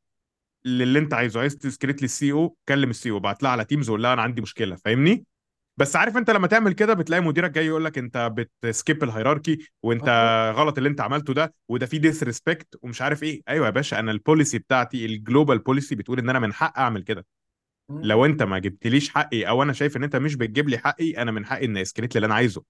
[0.65, 1.41] للي أنت عايزه.
[1.41, 4.23] عايز ت escalate لل CEO كلم ال CEO ابعت لها على Teams وقول لها أنا
[4.23, 5.25] عندي مشكلة فاهمني؟
[5.77, 9.10] بس عارف أنت لما تعمل كده بتلاقي مديرك جاي يقول لك أنت بت skip ال
[9.10, 10.53] hierarchy وأنت أه.
[10.53, 13.43] غلط اللي أنت عملته ده وده فيه disrespect ومش عارف إيه.
[13.49, 16.79] أيوه يا باشا أنا ال policy بتاعتي ال global policy بتقول إن أنا من حق
[16.79, 17.27] أعمل كده.
[17.91, 21.31] لو أنت ما جبتليش حقي أو أنا شايف إن أنت مش بتجيب لي حقي أنا
[21.31, 22.63] من حقي ان escalate اللي أنا عايزه.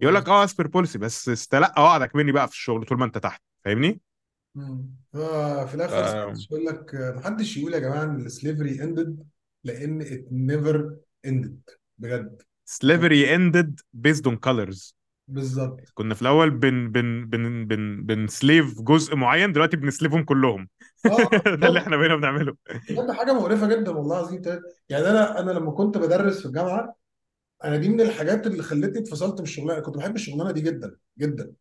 [0.00, 3.04] يقول لك آه as per policy بس استلقى وعدك مني بقى في الشغل طول ما
[3.04, 4.00] انت تحت فاهمني؟
[4.54, 4.94] مم.
[5.12, 6.04] ففي الآخر
[6.34, 6.50] ف...
[6.50, 9.26] يقول لك محدش يقول يا جماعة إن ال slavery ended
[9.64, 10.96] لأن it never
[11.26, 11.60] ended
[11.98, 12.42] بجد.
[12.66, 14.94] Slavery ended based on colors.
[15.28, 15.80] بالظبط.
[15.94, 20.24] كنا في الأول بن بن بن بن بن slave جزء معين دلوقتي بن slave هم
[20.24, 20.68] كلهم.
[21.06, 21.30] آه
[21.60, 22.56] ده اللي إحنا بقينا بنعمله.
[22.88, 24.42] بجد حاجة مقرفة جدا والله العظيم.
[24.88, 26.96] يعني أنا أنا لما كنت بدرس في الجامعة
[27.64, 29.80] أنا دي من الحاجات اللي خلتني اتفصلت من الشغلانة.
[29.80, 31.52] كنت بحب الشغلانة دي جدا جدا.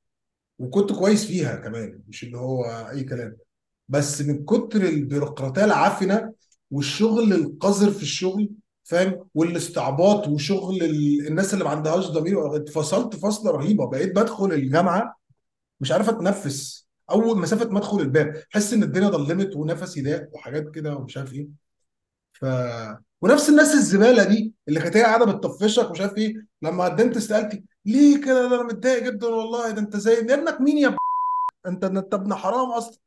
[0.59, 3.37] وكنت كويس فيها كمان مش اللي هو أي كلام.
[3.89, 6.33] بس من كتر البيروقراطية العفنه
[6.71, 8.49] والشغل القذر في الشغل
[8.83, 13.85] فاهم؟ والاستعباط وشغل ال- الناس اللي ما عندهاش ضمير اتفصلت فصلة رهيبة.
[13.89, 15.19] بقيت بدخل الجامعة
[15.79, 16.87] مش عارف أتنفس.
[17.11, 21.33] أول مسافة ما أدخل الباب احس إن الدنيا ضلمت ونفسي ضاق وحاجات كده ومش عارف
[21.33, 21.47] إيه.
[22.41, 22.45] ف
[23.21, 27.63] ونفس الناس الزبالة دي اللي كانت هي قاعدة بتطفشك ومش عارف إيه لما قدمت استقالتي
[27.85, 30.97] ليه كده؟ ده أنا متضايق جدا والله ده أنت زي يا ابنك مين يا ب...
[31.65, 32.99] أنت أنت ابن حرام أصلا.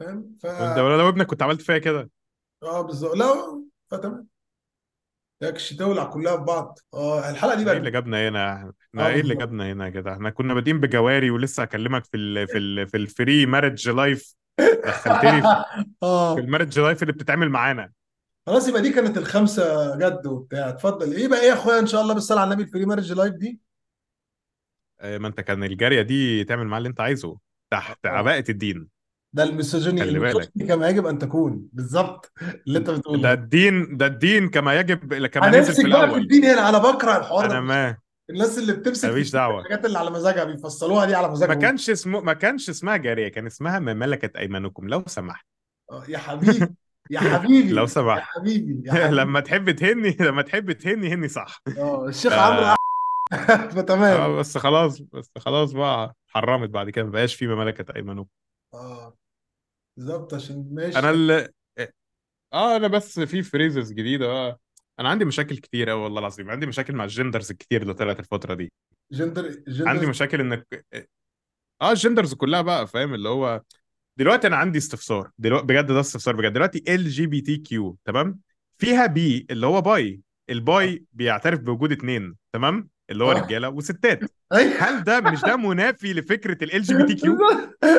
[0.00, 2.10] فاهم؟ ف وانت ولا لو ابنك كنت عملت فيها كده.
[2.62, 3.16] آه بالظبط.
[3.16, 4.26] لا فتمام.
[5.42, 6.78] ياكش تولع كلها في بعض.
[6.94, 9.90] آه الحلقة دي إحنا إيه اللي بقى جابنا هنا؟ إحنا آه إيه اللي جابنا هنا
[9.90, 13.88] كده إحنا كنا بادئين بجواري ولسه هكلمك في ال في ال في ال free marriage
[13.88, 14.34] life
[14.84, 15.64] دخلتني في
[16.00, 17.92] في المارج لايف اللي بتتعمل معانا.
[18.46, 20.68] خلاص يبقى دي كانت الخمسة جد وبتاع.
[20.68, 21.12] اتفضل.
[21.12, 23.60] إيه بقى إيه يا إخويا؟ إن شاء الله بالصلاة على النبي الفري مارج لايف دي.
[25.00, 27.38] آه، ما أنت كان الجارية دي تعمل معاه اللي أنت عايزه
[27.70, 28.08] تحت آه.
[28.10, 28.88] عباءة الدين.
[29.32, 30.32] ده الميسوجيني خلي بالك.
[30.32, 31.68] الميسوجيني كما يجب أن تكون.
[31.72, 32.32] بالظبط
[32.66, 33.22] اللي أنت بتقوله.
[33.22, 36.20] ده الدين ده الدين كما يجب كما نزل في هنمسك بقى في الأول.
[36.20, 37.52] الدين هنا أنا بكرة الحوار ده.
[37.52, 37.96] أنا ما
[38.30, 39.60] الناس اللي بتمسك أنا في ماليش دعوة.
[39.60, 43.28] الحاجات اللي على مزاجها بيفصلوها دي على ما مزاجهم كانش اسمه ما كانش اسمها جارية
[43.28, 45.46] كان اسمها ما ملكت أيمانكم لو سمحت.
[45.90, 46.66] آه، يا حبيبي.
[47.10, 48.22] يا لو حبيبي يا سمحت.
[48.22, 49.16] حبيبي يا حبيبي.
[49.16, 51.62] لما تحب تهني لما تحب تهني هني صح.
[51.78, 52.36] آه الشيخ ف...
[52.38, 52.74] عمرو
[53.76, 54.20] فتمام.
[54.20, 58.28] آه بس خلاص بس خلاص بقى حرمت بعد كده ما بقاش في ما ملكت ايمانكم
[58.74, 59.16] آه
[59.96, 61.48] بالظبط عشان أنا ماشي ال...
[62.52, 64.26] آه أنا بس في فريزز جديدة.
[64.26, 64.58] آه
[65.00, 66.50] أنا عندي مشاكل كتير قوي والله العظيم.
[66.50, 68.72] عندي مشاكل مع الجندرز الكتير اللي طلعت الفترة دي.
[69.12, 70.86] جندر عندي جندر مشاكل انك
[71.82, 73.62] آه ال genders كلها بقى فاهم؟ اللي هو
[74.16, 75.30] دلوقتي أنا عندي استفسار.
[75.38, 76.52] دلوقتي بجد ده استفسار بجد.
[76.52, 78.40] دلوقتي ال LGBTQ تمام؟
[78.78, 80.20] فيها B اللي هو bi.
[80.50, 83.34] ال bi بيعترف بوجود اتنين تمام؟ اللي هو آه.
[83.44, 84.20] رجالة وستات.
[84.52, 84.74] أيوه.
[84.74, 87.38] هل ده مش ده منافي لفكرة ال LGBTQ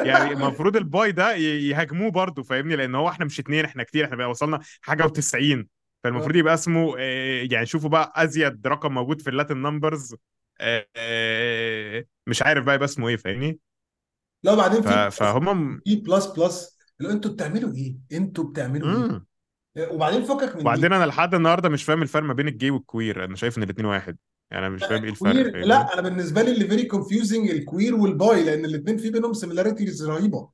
[0.05, 4.05] يعني المفروض ال bi ده يهاجموه برضه فاهمني؟ لأن هو إحنا مش اتنين إحنا كتير
[4.05, 5.65] إحنا بقى وصلنا حاجة و90
[6.03, 10.15] فالمفروض يبقى اسمه آه، يعني شوفوا بقى أزيد رقم موجود في ال Latin numbers
[12.27, 13.59] مش عارف بقى يبقى اسمه إيه فاهمني؟
[14.45, 16.77] لا بعدين ف- في فهم في plus plus.
[16.99, 19.25] اللي هو أنتوا بتعملوا إيه؟ أنتوا بتعملوا إيه؟ امم
[19.91, 20.61] وبعدين فكك من دي.
[20.61, 23.57] وبعدين أنا لحد النهارده مش فاهم الفرق ما بين ال gay وال queer أنا شايف
[23.57, 24.17] ان الاثنين واحد.
[24.51, 27.95] يعني أنا مش فاهم إيه الفرق لا أنا بالنسبة لي اللي very confusing ال queer
[27.95, 30.49] وال bi لأن الاثنين في بينهم similarities رهيبه.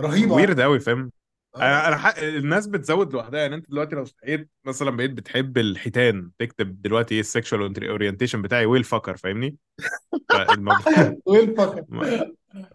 [0.00, 0.34] رهيبه.
[0.34, 1.12] weird قوي فاهم؟
[1.56, 1.88] أنا آه.
[1.88, 2.18] أنا حق...
[2.18, 3.40] الناس بتزود لوحدها.
[3.40, 8.42] يعني انت دلوقتي لو صحيت مثلا بقيت بتحب الحيتان تكتب دلوقتي إيه ال sexual orientation
[8.42, 9.56] بتاعي whale fucker فاهمني؟
[10.32, 11.84] فالموضوع whale fucker.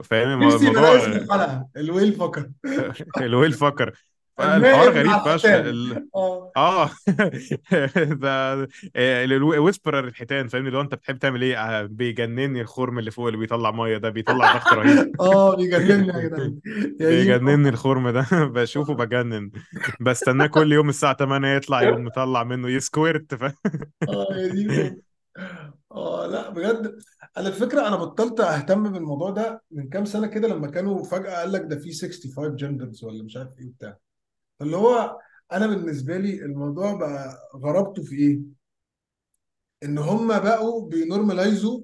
[0.04, 2.50] فاهم؟ الموضوع ال whale fucker.
[3.17, 3.91] ال whale fucker.
[4.40, 5.50] النائب غريب فشخ.
[5.50, 6.08] ال...
[6.58, 6.90] آه.
[8.24, 13.26] ده ال whisperer الحيتان فاهمني؟ لو أنت بتحب تعمل إيه؟ آه، بيجنني الخرم اللي فوق
[13.26, 15.22] اللي بيطلع مية ده بيطلع ضغط رهيب.
[15.22, 16.60] آه بيجنني يا جدعان.
[17.00, 18.26] بيجنني الخرم ده.
[18.32, 19.52] بشوفه بجنن.
[20.00, 22.70] بستناه كل يوم الساعة 8 يطلع يقوم مطلع منه.
[22.69, 23.44] ي squirt ف...
[23.44, 23.54] آه
[24.32, 25.02] يا دين
[25.95, 26.99] آه لا بجد.
[27.38, 31.51] أنا الفكرة أنا بطلت أهتم بالموضوع ده من كام سنة كده لما كانوا فجأة قال
[31.51, 33.97] لك ده في 65 جندرز ولا مش عارف إيه بتاع
[34.62, 35.19] اللي هو
[35.51, 38.39] أنا بالنسبة لي الموضوع بقى غرابته في إيه؟
[39.84, 41.81] إن هم بقوا بينورماليزوا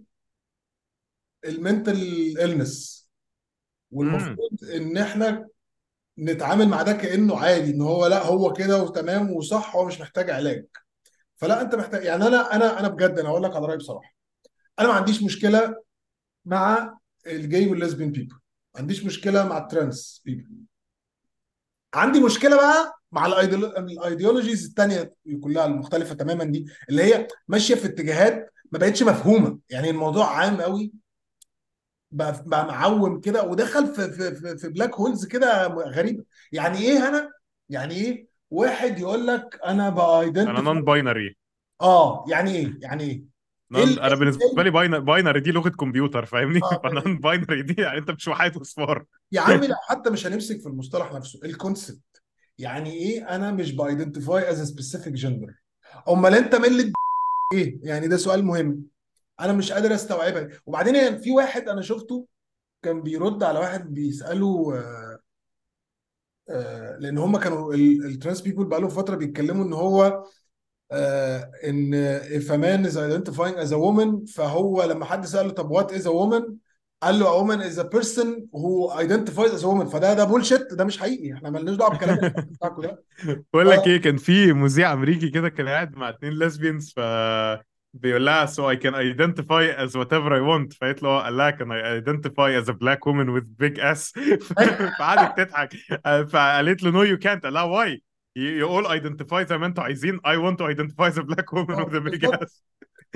[1.45, 1.97] المنتال
[2.41, 3.07] النس
[3.91, 5.47] والمفروض إن إحنا
[6.19, 10.29] نتعامل مع ده كأنه عادي إن هو لا هو كده وتمام وصح هو مش محتاج
[10.29, 10.65] علاج.
[11.41, 14.15] فلا انت محتاج يعني أنا أنا أنا بجد أنا أقول لك على رأيي بصراحة.
[14.79, 15.75] أنا ما عنديش مشكلة
[16.45, 18.33] مع ال gay وال lesbian people
[18.75, 20.47] ما عنديش مشكلة مع ال trans people
[21.93, 27.85] عندي مشكلة بقى مع ال ideologies التانية كلها المختلفة تماما دي اللي هي ماشية في
[27.85, 29.59] اتجاهات ما بقتش مفهومة.
[29.69, 30.91] يعني الموضوع عام قوي
[32.11, 36.23] بقى معوم كده ودخل في في في, في black holes كده غريبة.
[36.51, 37.31] يعني إيه أنا
[37.69, 41.35] يعني إيه؟ واحد يقول لك أنا أنا بأيدنتيفاي نون باينري
[41.81, 43.23] آه يعني إيه؟ يعني إيه؟
[43.71, 47.61] non ال- أنا بالنسبة إيه- لي binary دي لغة كمبيوتر فاهمني؟ آه، ف non binary
[47.61, 49.05] دي يعني أنت مش وحيد أصفار.
[49.31, 52.21] يا عمي لا حتى مش هنمسك في المصطلح نفسه ال concept
[52.57, 55.53] يعني إيه؟ أنا مش ب identify as specific gender
[56.09, 56.91] أمال أنت ملة
[57.53, 58.83] إيه؟ يعني ده سؤال مهم.
[59.39, 60.49] أنا مش قادر أستوعبها.
[60.65, 62.27] وبعدين يعني في واحد أنا شفته
[62.83, 65.00] كان بيرد على واحد بيسأله آه،
[66.99, 70.23] لأن هم كانوا ال trans people بقالهم فترة بيتكلموا إن هو
[70.91, 75.73] آه، إن if a man is identifying as a woman فهو لما حد سأله طب
[75.77, 76.53] what is a woman
[77.03, 79.85] قال له a woman is a person who identifies as a woman.
[79.87, 81.33] فده ده bullshit ده مش حقيقي.
[81.33, 83.03] إحنا مالناش دعوة بالكلام بتاعكم ده.
[83.53, 86.99] بقول لك إيه كان في مذيع أمريكي كده كان قاعد مع اتنين lesbians ف
[87.94, 91.70] بيقول لها so I can identify as whatever I want فقالت له قال لها can
[91.70, 94.12] I identify as a black woman with big ass
[94.98, 95.72] فقعدت تضحك
[96.28, 97.98] فقالت له no you can't قال لها why
[98.38, 101.52] you you all identify زي ما انتوا عايزين I want to identify as a black
[101.52, 102.62] woman آه، with a big بالظبط ass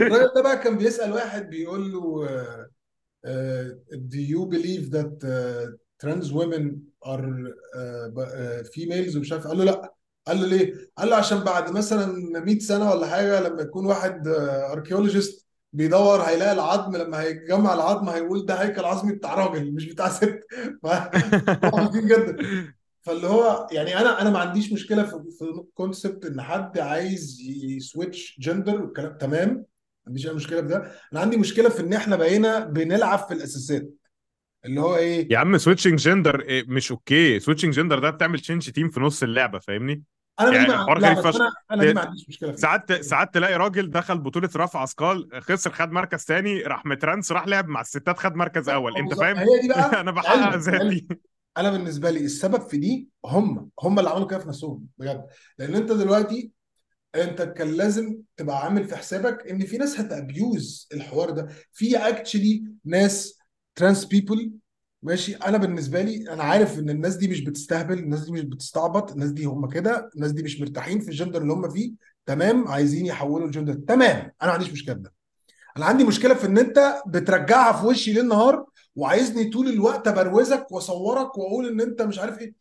[0.00, 2.66] الراجل ده بقى كان بيسأل واحد بيقول له آه،
[3.24, 5.66] آه، do you believe that uh,
[6.02, 6.64] trans women
[7.04, 9.93] are uh, ب- uh, females ومش عارف قال له لا
[10.27, 12.05] قال له ليه؟ قال له عشان بعد مثلا
[12.39, 14.27] 100 سنة ولا حاجة لما يكون واحد
[14.71, 20.09] archeologist بيدور هيلاقي العظم لما هيجمع العظم هيقول ده هيكل عظمي بتاع راجل مش بتاع
[20.09, 20.39] ست.
[21.73, 22.37] عظيم جدا.
[23.01, 27.74] فاللي هو يعني أنا أنا ما عنديش مشكلة في في concept إن حد عايز ي
[27.74, 29.63] switch gender والكلام تمام؟ ما
[30.07, 30.91] عنديش أي مشكلة في ده.
[31.13, 33.89] أنا عندي مشكلة في إن إحنا بقينا بنلعب في الأساسات.
[34.65, 37.39] اللي هو إيه؟ يا عم switching gender مش okay.
[37.39, 40.03] switching gender ده بتعمل change team في نص اللعبة فاهمني؟
[40.39, 40.93] أنا يعني مع...
[40.93, 42.55] بس فشخ أنا أنا دي ما عنديش مشكلة.
[42.55, 47.31] ساعات ساعات تلاقي راجل دخل بطولة رفع أثقال خسر خد مركز تاني راح م trans
[47.31, 49.19] راح لعب مع الستات خد مركز أنت بالظبط.
[49.19, 51.07] فاهم؟ هي دي بقى أنا بحقق ذاتي.
[51.57, 55.25] أنا بالنسبة لي السبب في دي هم هم اللي عملوا كده في نفسهم بجد.
[55.59, 56.51] لأن أنت دلوقتي
[57.15, 61.47] أنت كان لازم تبقى عامل في حسابك إن في ناس هت abuse الحوار ده.
[61.73, 63.39] في actually ناس
[63.75, 64.51] trans people
[65.05, 65.35] ماشي.
[65.35, 69.29] أنا بالنسبة لي أنا عارف إن الناس دي مش بتستهبل الناس دي مش بتستعبط الناس
[69.31, 71.91] دي هم كده الناس دي مش مرتاحين في الجندر اللي هم فيه.
[72.25, 73.73] تمام عايزين يحولوا الجندر.
[73.73, 75.13] تمام أنا ما عنديش مشكلة ده.
[75.77, 78.65] أنا عندي مشكلة في إن أنت بترجعها في وشي ليل نهار
[78.95, 82.53] وعايزني طول الوقت أبروزك وأصورك وأقول إن أنت مش عارف إيه.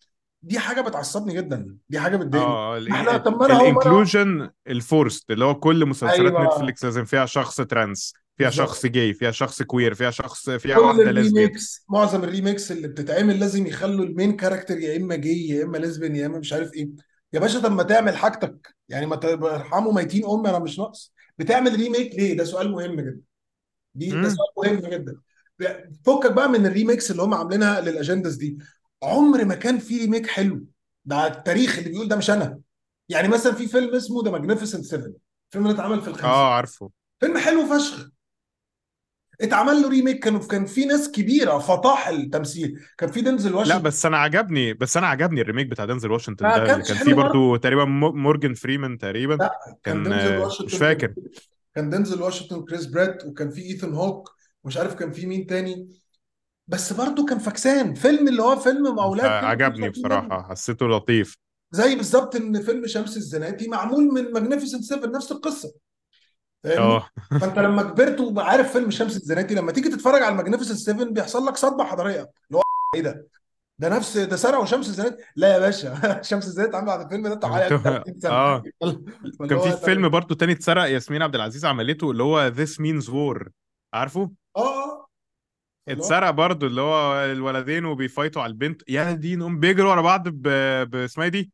[0.43, 1.77] دي حاجة بتعصبني جدا.
[1.89, 2.51] دي حاجة بتضايقني.
[2.51, 6.47] آه إحنا طب ما أنا الانكلوجن الفورست اللي هو كل مسلسلات أيوه.
[6.47, 8.69] نتفليكس لازم فيها شخص trans فيها بالظبط.
[8.69, 13.41] شخص جاي فيها شخص queer فيها شخص فيها كل ليزبيان الريميكس معظم الريميكس اللي بتتعمل
[13.41, 16.75] لازم يخلوا ال main character يا إما gay يا إما lesbian يا إما مش عارف
[16.75, 16.89] إيه.
[17.33, 18.75] يا باشا طب ما تعمل حاجتك.
[18.89, 21.13] يعني ما ترحموا ميتين أمي أنا مش ناقص.
[21.39, 23.21] بتعمل remake ليه؟ ده سؤال مهم جدا.
[23.95, 25.17] دي ده سؤال مهم جدا.
[26.05, 28.59] فكك بقى من ال remakes اللي هم عاملينها لل agendas دي.
[29.03, 30.65] عمر ما كان في remake حلو.
[31.05, 32.61] ده التاريخ اللي بيقول ده مش أنا.
[33.09, 35.13] يعني مثلا في فيلم اسمه The Magnificent 7
[35.47, 36.31] الفيلم ده اتعمل في الخمسين.
[36.31, 36.91] آه عارفه.
[37.21, 38.09] فيلم حلو فشخ.
[39.45, 42.81] اتعمل له remake كانوا كان في ناس كبيرة فطاح التمثيل.
[42.99, 43.83] كان في دينزل لا واشنطن.
[43.83, 46.67] بس أنا عجبني بس أنا عجبني الريميك بتاع دنزل واشنطن ده.
[46.67, 47.57] كان فيه برضه.
[47.57, 49.35] تقريبا مو- مورجان فريمان تقريبا.
[49.35, 51.15] لا كان كان مش فاكر.
[51.75, 54.31] كان دينزل واشنطن وكريس برات وكان في إيثان هوك
[54.65, 55.89] ومش عارف كان في مين تاني.
[56.69, 59.91] بس برضه كان فكسان فيلم اللي هو فيلم أولاد كده عجبني 35 نجم
[60.29, 60.49] بصراحة.
[60.51, 61.37] حسيته لطيف.
[61.73, 65.73] زي بالظبط إن فيلم شمس الزناتي معمول من ماجنيفيسنت 7 نفس القصة.
[66.65, 67.09] فاهمني؟ آه.
[67.41, 71.57] فانت لما كبرت وعارف فيلم شمس الزناتي لما تيجي تتفرج على الماجنيفيسنت 7 بيحصل لك
[71.57, 72.21] صدمة حضارية.
[72.21, 72.63] اللي هو
[72.97, 73.29] إيه ده؟
[73.79, 75.23] ده نفس ده سرقوا شمس الزناتي.
[75.37, 78.33] لا يا باشا شمس الزناتي عامل على الفيلم ده بتاع 30 سنة.
[78.33, 78.63] آه.
[79.49, 83.49] كان في فيلم برضو تاني اتسرق ياسمين عبد العزيز عملته اللي هو This Means War.
[83.95, 85.07] عارفه؟ آه هو
[85.89, 88.83] اتسرق برضو اللي هو الولدين وبيفايتوا على البنت.
[88.89, 90.43] يا دين أم بيجروا ورا بعض ب...
[90.91, 90.95] ب...
[90.97, 91.53] اسمها إيه دي؟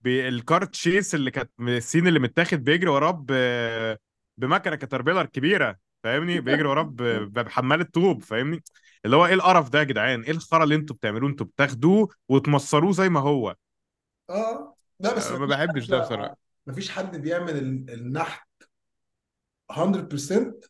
[0.00, 3.32] بالكارت شيس اللي كانت السين اللي متاخد بيجري وراه ب...
[4.38, 6.96] بمكنة كتربيلر كبيرة فاهمني؟ بيجري وراه ب...
[7.32, 8.62] بحمالة طوب فاهمني؟
[9.04, 12.92] اللي هو إيه القرف ده يا جدعان؟ إيه الخرا اللي أنتوا بتعملوه؟ أنتوا بتاخدوه وتمصروه
[12.92, 13.56] زي ما هو.
[14.30, 16.36] آه لا بس ما بحبش ده بصراحة.
[16.66, 18.48] مفيش حد بيعمل ال- النحت
[19.70, 20.60] 100%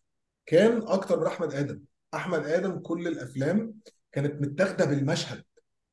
[0.47, 1.83] كان أكتر من أحمد آدم.
[2.15, 3.75] أحمد آدم كل الأفلام
[4.13, 5.45] كانت متاخدة بالمشهد.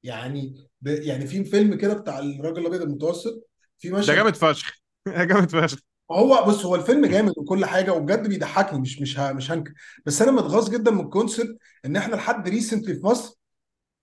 [0.03, 0.87] يعني ب...
[0.87, 3.47] يعني في فيلم كده بتاع الراجل الأبيض المتوسط
[3.79, 4.79] في ده مشهد جامد فشخ.
[5.07, 5.79] جامد فشخ.
[6.13, 9.33] هو بص هو الفيلم جامد وكل حاجة وبجد بيضحكني مش مش ه...
[9.33, 9.73] مش هنكر.
[10.05, 13.35] بس أنا متغاظ جدا من ال concept إن إحنا لحد recently في مصر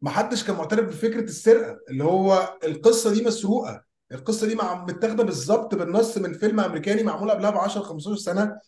[0.03, 3.85] ما حدش كان معترف بفكرة السرقة اللي هو القصة دي مسروقة.
[4.13, 4.85] القصة دي مع...
[4.85, 8.59] متاخدة بالظبط بالنص من فيلم أمريكاني معمول قبلها ب 10 15 سنة.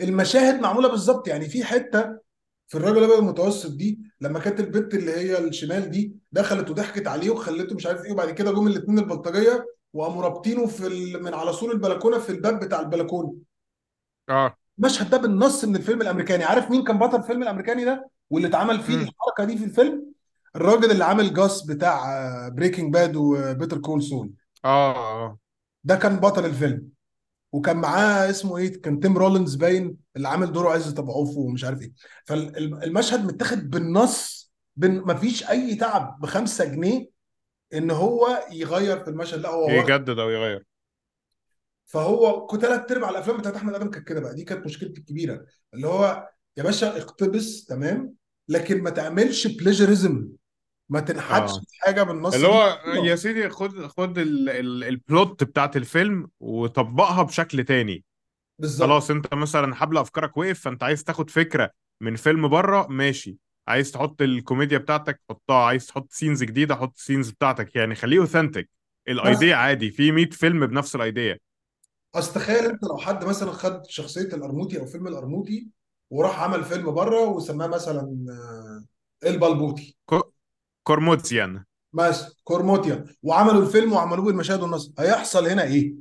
[0.00, 2.18] المشاهد معمولة بالظبط يعني في حتة
[2.68, 7.30] في الراجل الأبيض المتوسط دي لما كانت البت اللي هي الشمال دي دخلت وضحكت عليه
[7.30, 9.66] وخلته مش عارف إيه وبعد كده جم الاثنين البلطجية.
[9.92, 11.22] وقاموا رابطينه في ال...
[11.22, 13.34] من على سور البلكونة في الباب بتاع البلكونة.
[14.28, 14.56] آه.
[14.78, 16.44] المشهد ده بالنص من الفيلم الأمريكاني.
[16.44, 20.12] عارف مين كان بطل الفيلم الأمريكاني ده؟ واللي اتعمل فيه الحركة دي في الفيلم؟
[20.56, 24.30] الراجل اللي عامل جاس بتاع بريكنج باد وبيتر كول سول.
[24.64, 25.38] آه آه.
[25.84, 26.88] ده كان بطل الفيلم.
[27.52, 31.64] وكان معاه اسمه إيه؟ كان تيم رولينز باين اللي عامل دوره عزت ابو عوف ومش
[31.64, 31.92] عارف إيه.
[32.24, 37.19] فالمشهد متاخد بالنص بن مفيش أي تعب بخمسة جنيه.
[37.74, 40.64] إن هو يغير في المشهد لا هو يجدد أو يغير.
[41.86, 45.44] فهو ثلاث أرباع الأفلام بتاعت أحمد آدم كانت كده بقى دي كانت مشكلتي الكبيرة.
[45.74, 48.14] اللي هو يا باشا اقتبس تمام
[48.48, 50.28] لكن ما تعملش بليجرزم
[50.88, 51.60] ما تنحتش آه.
[51.60, 57.22] في حاجة بالنص اللي هو يا سيدي خد خد ال ال البلوت بتاعت الفيلم وطبقها
[57.22, 58.04] بشكل تاني.
[58.58, 58.88] بالظبط.
[58.88, 63.38] خلاص أنت مثلا حبل أفكارك وقف فأنت عايز تاخد فكرة من فيلم بره ماشي.
[63.70, 67.76] عايز تحط الكوميديا بتاعتك حطها عايز تحط سينز جديدة حط سينز بتاعتك.
[67.76, 68.70] يعني خليه اوثنتيك
[69.08, 71.38] الايديا عادي في 100 فيلم بنفس الايديا
[72.14, 75.66] اصل تخيل انت لو حد مثلا خد شخصية القرموطي أو فيلم القرموطي
[76.10, 80.32] وراح عمل فيلم بره وسماه مثلا آه، البلبوطي كو-
[80.82, 81.64] كورموتسيان.
[81.92, 84.92] مثلا كورموتيا وعملوا الفيلم وعملوه بالمشاهد والنص.
[84.98, 85.94] هيحصل هنا إيه؟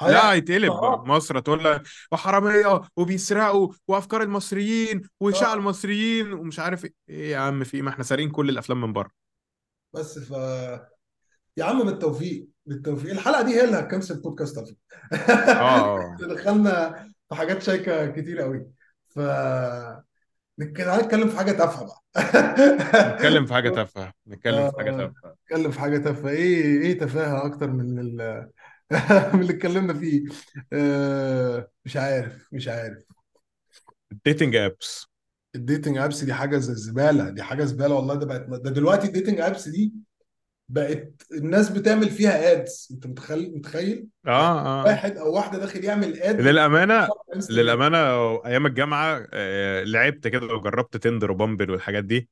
[0.00, 6.84] لا هيحصل هيتقلب ثغرات مصر تقول لك وحراميه وبيسرقوا وأفكار المصريين آه، المصريين ومش عارف
[6.84, 6.92] إيه.
[7.08, 9.10] إيه يا عم في إيه؟ ما إحنا سارقين كل الأفلام من بره.
[9.94, 10.32] بس ف
[11.56, 13.10] يا عم بالتوفيق بالتوفيق.
[13.12, 14.76] الحلقة دي هي اللي هتكنسل البودكاست على
[15.60, 16.16] آه آه.
[16.34, 16.90] دخلنا
[17.28, 18.66] في حاجات شيقة كتير قوي
[19.08, 19.18] ف
[20.58, 22.02] نتكلم في حاجة تافهة بقى.
[23.08, 24.12] نتكلم في حاجة تافهة.
[24.28, 25.36] نتكلم في حاجة آه، تافهة.
[25.44, 26.30] نتكلم في حاجة تافهة.
[26.30, 28.50] إيه إيه تفاهه أكتر من ال...
[29.34, 30.24] من اللي اتكلمنا فيه.
[30.72, 32.98] آه، مش عارف مش عارف.
[34.12, 35.06] ال dating apps
[35.54, 38.14] الديتنج ابس دي حاجة زي الزباله دي حاجة زبالة والله.
[38.14, 39.92] ده بقت ده دلوقتي الديتنج ابس دي
[40.68, 44.84] بقت الناس بتعمل فيها ads انت متخيل متخيل؟ آه آه.
[44.84, 47.08] واحد أو واحدة داخل يعمل ad للأمانة
[47.50, 47.98] للأمانة
[48.46, 52.28] أيام الجامعة آه، لعبت كده وجربت Tinder و Bumble والحاجات دي.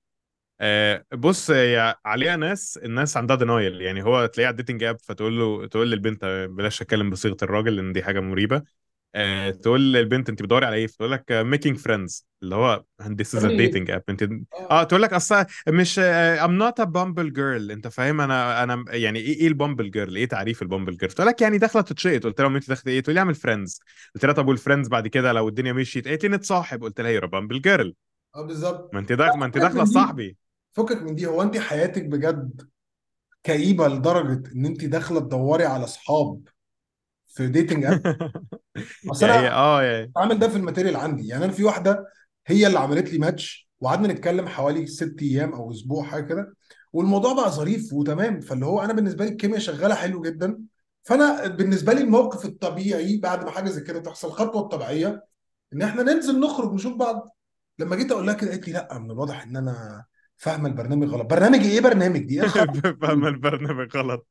[0.60, 4.96] آه، بص هي عليها ناس الناس عندها denial يعني هو تلاقيه على ال dating app
[5.02, 8.62] فتقول له تقول للبنت بلاش اتكلم بصيغة الراجل لأن دي حاجة مريبة.
[9.14, 13.16] آه، تقول للبنت أنت بتدوري على إيه؟ فتقول لك making friends اللي هو يعني
[13.50, 14.00] إيه dating app.
[14.08, 14.36] أنت آه.
[14.70, 17.70] آه تقول لك أصلا مش آه، I'm not a bumble girl.
[17.70, 21.12] أنت فاهم؟ أنا أنا يعني إيه إيه ال bumble girl إيه تعريف ال bumble girl
[21.12, 22.24] تقول لك يعني داخلة تتشقط.
[22.24, 23.80] قلت لها أنت داخلة إيه؟ تقول لي أعمل friends
[24.14, 26.08] قلت لها طب وال friends بعد كده لو الدنيا مشيت.
[26.08, 26.82] قالت لي نتصاحب.
[26.82, 27.94] قلت لها يا bumble girl
[28.36, 28.94] آه بالظبط.
[28.94, 30.36] ما أنت داخله ما أنت داخلة صاحبي.
[30.72, 32.68] فكك من دي هو انت حياتك بجد
[33.44, 36.48] كئيبة لدرجة إن انت داخلة تدوري على أصحاب
[37.28, 38.02] في dating app
[39.10, 40.14] أصل يعني أنا آه يعني.
[40.16, 41.28] عامل ده في ال material عندي.
[41.28, 42.06] يعني أنا في واحدة
[42.46, 46.56] هي اللي عملت لي ماتش وقعدنا نتكلم حوالي ست أيام أو أسبوع حاجة كده.
[46.92, 48.40] والموضوع بقى ظريف وتمام.
[48.40, 50.58] فاللي هو أنا بالنسبة لي الكيمياء شغالة حلو جدا.
[51.04, 55.24] فأنا بالنسبة لي الموقف الطبيعي بعد ما حاجة زي كده تحصل الخطوه الطبيعيه
[55.72, 57.36] إن إحنا ننزل نخرج نشوف بعض.
[57.78, 60.04] لما جيت أقول لها كده قالت لي لأ من الواضح إن أنا
[60.40, 61.26] فاهمه البرنامج غلط.
[61.26, 64.26] برنامج إيه برنامج دي إيه الخطوه فاهم البرنامج غلط.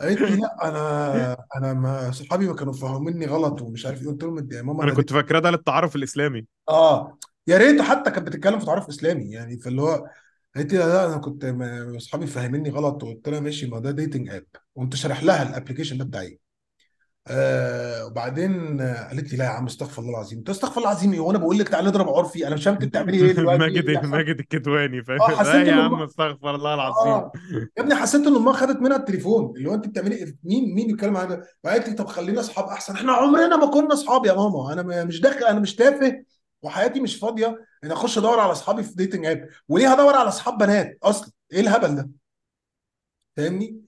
[0.00, 4.08] قالت لي لا أنا أنا ما صحابي ما كانوا فاهميني غلط ومش عارف إيه.
[4.08, 6.46] قلت لهم يا ماما أنا كنت فاكراه ده للتعارف الإسلامي.
[6.68, 7.18] آه.
[7.46, 9.30] يا ريت حتى كانت بتتكلم في تعارف إسلامي.
[9.30, 10.08] يعني فاللي هو
[10.56, 11.44] قالت لي لا أنا كنت
[11.96, 15.98] اصحابي فاهميني غلط وقلت لها ماشي ما ده dating app وانت شارح لها ال application
[15.98, 16.40] ده بتاعي.
[17.28, 20.42] آه وبعدين آه، قالت لي لا يا عم استغفر الله العظيم.
[20.46, 22.84] لها استغفر الله العظيم إيه وأنا بقول لك تعالى نضرب عرفي أنا مش فاهم انت
[22.84, 26.02] بتعملي إيه دلوقتي ماجد ماجد الكدواني آه فاهم؟ حسيت يا عم.
[26.02, 27.12] استغفر الله العظيم.
[27.12, 27.32] آه
[27.78, 30.86] يا ابني حسيت إن أمها خدت منها التليفون اللي هو أنت بتعملي إيه؟ مين مين
[30.86, 32.94] بيتكلم معايا ده؟ وقالت لي طب خلينا أصحاب أحسن.
[32.94, 36.24] إحنا عمرنا ما كنا أصحاب يا ماما أنا مش داخل أنا مش تافه
[36.62, 40.58] وحياتي مش فاضية ان أخش أدور على أصحابي في dating app وليه هدور على أصحاب
[40.58, 42.10] بنات أصلا؟ إيه الهبل ده؟
[43.36, 43.80] فاهمني؟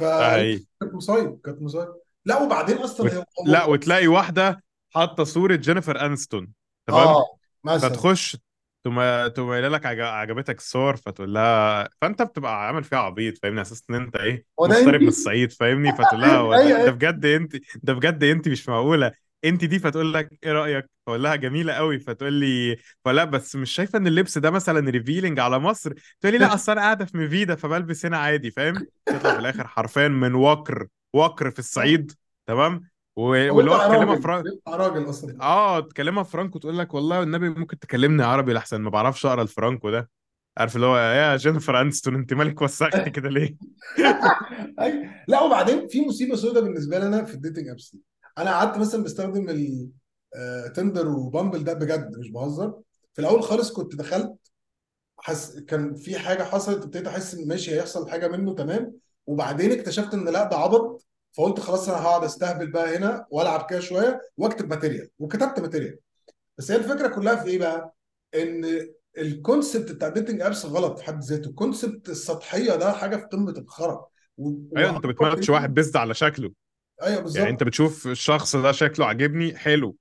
[0.00, 0.64] حقيقي.
[0.80, 1.88] كانت مصايب كانت مصايب.
[2.24, 3.24] لا وبعدين أصلا وت...
[3.46, 4.62] لا وتلاقي واحدة
[4.94, 6.52] حاطة صورة جينيفر أنستون
[6.86, 7.88] تمام؟ آه مثلا.
[7.88, 8.36] فتخش
[8.84, 13.60] تقوم تقوم قايلة لك عج- عجبتك الصور فتقول لها فأنت بتبقى عامل فيها عبيط فاهمني؟
[13.60, 17.26] على أساس إن أنت إيه مغترب من الصعيد فاهمني؟ فتقول لها ده, أيوه ده بجد
[17.26, 19.12] انت ده بجد انت مش معقولة.
[19.44, 23.70] انت دي فتقول لك إيه رأيك؟ فأقول لها جميلة قوي فتقول لي فلا بس مش
[23.72, 27.16] شايفة إن اللبس ده مثلا revealing على مصر؟ تقول لي لا أصل أنا قاعدة في
[27.18, 30.86] ميفيدا فبلبس هنا عادي فاهم؟ تطلع في الآخر حرفيا من وكر.
[31.12, 32.12] وكر في الصعيد
[32.46, 35.42] تمام؟ واللي هو تكلمها يطلع راجل أصلا.
[35.42, 39.90] آه تكلمها فرانكو تقول لك والله والنبي ممكن تكلمني عربي لحسن ما بعرفش أقرأ الفرانكو
[39.90, 40.10] ده.
[40.58, 43.56] عارف اللي هو يا جينيفر أنستون أنت مالك وسختي كده ليه؟
[44.80, 45.10] أي.
[45.28, 47.90] لا وبعدين في مصيبة سوداء بالنسبة لي أنا في ال dating apps.
[47.92, 48.00] دي
[48.38, 49.46] أنا قعدت مثلا بستخدم
[50.36, 52.74] التندر وبامبل ده بجد مش بهزر.
[53.14, 54.34] في الأول خالص كنت دخلت
[55.18, 58.92] حس كان في حاجة حصلت ابتديت أحس إن ماشي هيحصل حاجة منه تمام؟
[59.26, 61.06] وبعدين اكتشفت إن لا ده عبط.
[61.38, 65.98] فقلت خلاص أنا هقعد أستهبل بقى هنا وألعب كده شوية وأكتب material وكتبت material
[66.58, 67.94] بس هي الفكرة كلها في إيه بقى؟
[68.34, 71.48] إن ال concept بتاع ال dating apps غلط في حد ذاته.
[71.48, 74.06] ال concept السطحية ده حاجة في قمة الخرا.
[74.38, 76.52] و- أيوه أنت بتماتش واحد based على شكله.
[77.02, 79.96] أيوه يعني أنت بالظبط بتشوف الشخص ده شكله عاجبني حلو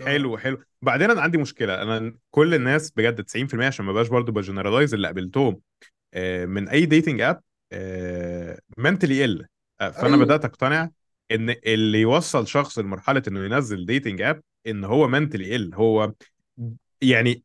[0.00, 0.04] آه.
[0.04, 0.58] حلو حلو.
[0.82, 1.82] بعدين أنا عندي مشكلة.
[1.82, 5.60] أنا كل الناس بجد 90% عشان ما بقاش برضه ب generalize اللي قابلتهم
[6.14, 7.40] آه، من أي dating app
[8.78, 9.46] mentally ill
[9.78, 10.24] فأنا أيوه.
[10.24, 10.90] بدأت أقتنع
[11.30, 16.12] إن اللي يوصل شخص لمرحلة إنه ينزل dating app إن هو mentally ill هو
[17.02, 17.42] يعني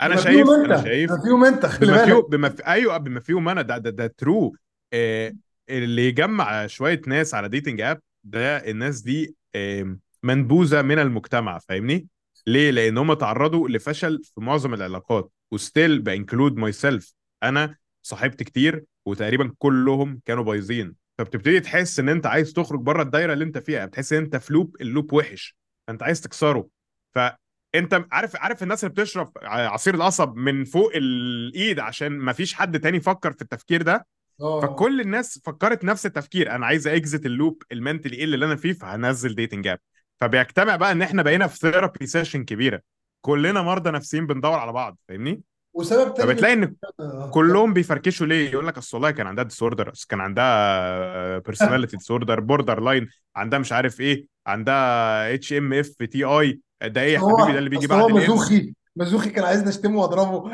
[0.00, 2.30] أنا بما شايف أنا شايف بما فيهم انت خلي بما بالك.
[2.30, 4.56] بما في أيوه بما فيهم أنا ده ده, ده true
[4.92, 5.32] آه
[5.70, 12.06] اللي يجمع شوية ناس على dating app ده الناس دي آه منبوذة من المجتمع فاهمني؟
[12.46, 15.32] ليه؟ لأن هم تعرضوا لفشل في معظم العلاقات.
[15.50, 20.94] و still ب include myself أنا صاحبت كتير وتقريبا كلهم كانوا بايظين.
[21.18, 23.86] فبتبتدي تحس إن أنت عايز تخرج بره الدايرة اللي أنت فيها.
[23.86, 25.56] بتحس إن أنت في loop ال loop وحش.
[25.86, 26.68] فانت عايز تكسره.
[27.14, 32.80] فانت عارف عارف الناس اللي بتشرب عصير القصب من فوق الإيد عشان ما فيش حد
[32.80, 34.06] تاني فكر في التفكير ده؟
[34.40, 34.60] آه.
[34.60, 36.50] فكل الناس فكرت نفس التفكير.
[36.54, 39.78] أنا عايز exit ال loop ال mentally إيه اللي أنا فيه فهنزل dating app
[40.20, 42.80] فبيجتمع بقى إن إحنا بقينا في therapy session كبيرة.
[43.20, 44.98] كلنا مرضى نفسيين بندور على بعض.
[45.08, 45.42] فاهمني؟
[45.74, 47.30] وسبب تاني فبتلاقي إن آه.
[47.30, 53.08] كلهم بيفركشوا ليه؟ يقول لك اصل والله كان عندها disorder كان عندها personality disorder borderline
[53.36, 57.52] عندها مش عارف إيه عندها اتش ام اف تي اي ده إيه يا حبيبي؟ ده
[57.52, 58.24] هو اللي بيجي هو بعد الإنس.
[58.24, 60.52] مزوخي مزوخي كان عايزني اشتمه وأضربه.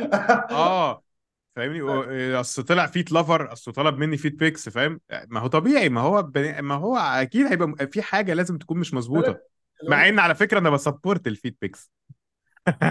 [0.51, 1.03] آه
[1.57, 5.89] فاهمني؟ و- أصل طلع feet lover أصل طلب مني feet pics فاهم؟ ما هو طبيعي
[5.89, 6.63] ما هو بني...
[6.63, 9.41] ما هو أكيد هيبقى في حاجة لازم تكون مش مظبوطة.
[9.89, 11.91] مع هو إن على فكرة أنا ب support ال feet pics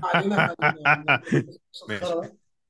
[0.03, 0.55] علينا
[1.89, 2.19] ماشي.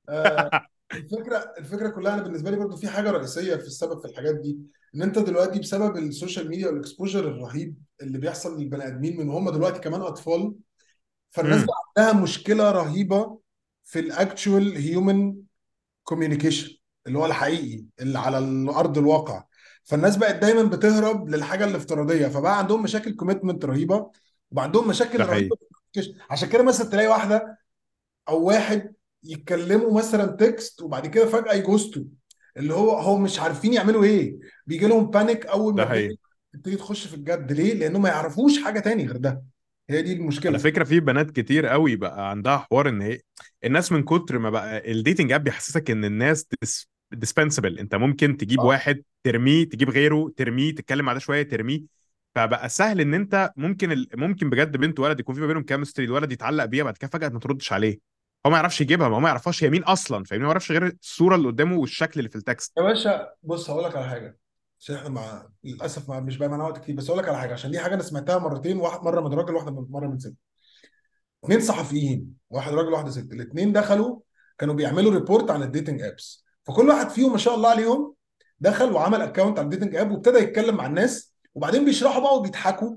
[0.10, 0.52] آه،
[0.94, 4.60] الفكرة الفكرة كلها أنا بالنسبة لي برضو في حاجة رئيسية في السبب في الحاجات دي
[4.96, 9.30] إن أنت دلوقتي بسبب ال social media وال exposure الرهيب اللي بيحصل للبني آدمين من
[9.30, 10.56] هم دلوقتي كمان أطفال
[11.32, 13.40] فالناس بقى عندها مشكلة رهيبة
[13.86, 15.36] في ال actual human
[16.04, 16.78] communication
[17.08, 18.38] اللي هو الحقيقي اللي على
[18.72, 19.44] ارض الواقع.
[19.84, 24.12] فالناس بقت دايما بتهرب للحاجة الافتراضية فبقى عندهم مشاكل commitment رهيبة
[24.52, 25.58] وعندهم مشاكل ده رهيبة
[26.30, 27.58] عشان كده مثلا تلاقي واحدة
[28.30, 32.04] أو واحد يتكلموا مثلا text وبعد كده فجأة ي ghost وا
[32.58, 34.38] اللي هو هو مش عارفين يعملوا إيه.
[34.68, 36.18] بيجي لهم panic أول ما ده
[36.54, 37.52] تبتدي تخش في الجد.
[37.52, 39.44] ليه؟ لانهم ما يعرفوش حاجة تاني غير ده.
[39.90, 43.20] هي دي على المشكلة فكرة في بنات كتير قوي بقى عندها حوار إن هي
[43.64, 46.48] الناس من كتر ما بقى ال dating app بيحسسك إن الناس
[47.12, 48.66] dispensable أنت ممكن تجيب آه.
[48.66, 51.97] واحد ترميه تجيب غيره ترميه تتكلم مع ده شوية ترميه.
[52.38, 54.10] فبقى سهل إن أنت ممكن ال...
[54.16, 57.30] ممكن بجد بنت ولد يكون في ما بينهم chemistry الولد يتعلق بيها بعد كده فجأة
[57.30, 58.00] ما تردش عليه.
[58.46, 60.98] هو ما يعرفش يجيبها ما هو ما يعرفش هي مين أصلا فاهمني؟ ما يعرفش غير
[61.02, 64.38] الصورة اللي قدامه والشكل اللي في ال text يا باشا بص هقول لك على حاجة.
[64.80, 66.20] عشان إحنا مع للأسف مع...
[66.20, 66.96] مش بقى معانا وقت كتير.
[66.96, 69.56] بس هقول لك على حاجة عشان دي حاجة أنا سمعتها مرتين واحد مرة من راجل
[69.56, 70.36] واحدة مرة من ست.
[71.46, 73.32] اثنين صحفيين واحد راجل واحدة ست.
[73.32, 74.20] الاثنين دخلوا
[74.58, 78.14] كانوا بيعملوا report عن ال dating apps فكل واحد فيهم ما شاء الله عليهم
[78.60, 82.96] دخل وعمل account على ال dating app وابتدى يتكلم مع الناس وبعدين بيشرحوا بقى وبيضحكوا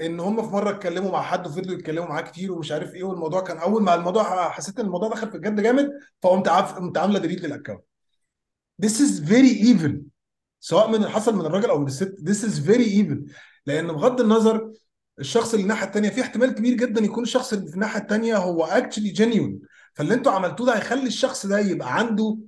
[0.00, 3.40] إن هم في مرة اتكلموا مع حد وفضلوا يتكلموا معاه كتير ومش عارف إيه والموضوع
[3.40, 5.90] كان أول ما الموضوع حسيت إن الموضوع دخل في الجد جامد
[6.22, 7.80] فقمت قمت عاملة delete لل account
[8.82, 9.92] This is very evil.
[10.60, 13.32] سواء من اللي حصل من الراجل أو من الست This is very evil.
[13.66, 14.72] لأن بغض النظر
[15.18, 18.66] الشخص اللي الناحية الثانية في احتمال كبير جدا يكون الشخص اللي في الناحية الثانية هو
[18.66, 19.66] actually genuine.
[19.94, 22.38] فاللي أنتوا عملتوه ده هيخلي الشخص ده يبقى عنده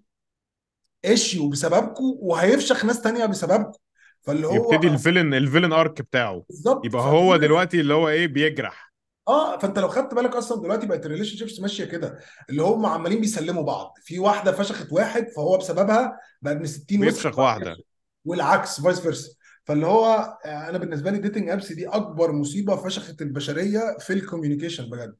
[1.05, 3.78] issue بسببكم وهيفشخ ناس تانية بسببكم.
[4.23, 6.45] فاللي هو يبتدي ال villain ال villain arc بتاعه.
[6.49, 6.85] بالظبط.
[6.85, 8.93] يبقى هو دلوقتي اللي هو إيه بيجرح.
[9.29, 12.18] آه فأنت لو خدت بالك أصلا دلوقتي بقت ال relationships ماشية كده.
[12.51, 13.95] اللي هم عمالين بيسلموا بعض.
[14.03, 17.77] في واحدة فشخت واحد فهو بسببها بقى ابن 60 وسخ بيفشخ واحدة.
[18.25, 19.28] والعكس vice versa
[19.64, 24.18] فاللي هو آه، أنا بالنسبة لي dating apps دي أكبر مصيبة فشخت البشرية في ال
[24.18, 25.14] communication بجد.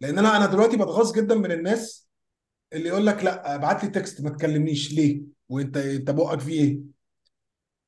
[0.00, 2.08] لأن أنا أنا دلوقتي بتغاظ جدا من الناس
[2.72, 4.92] اللي يقول لك لا ابعت لي text ما تكلمنيش.
[4.92, 6.95] ليه؟ وأنت أنت بقك فيه إيه؟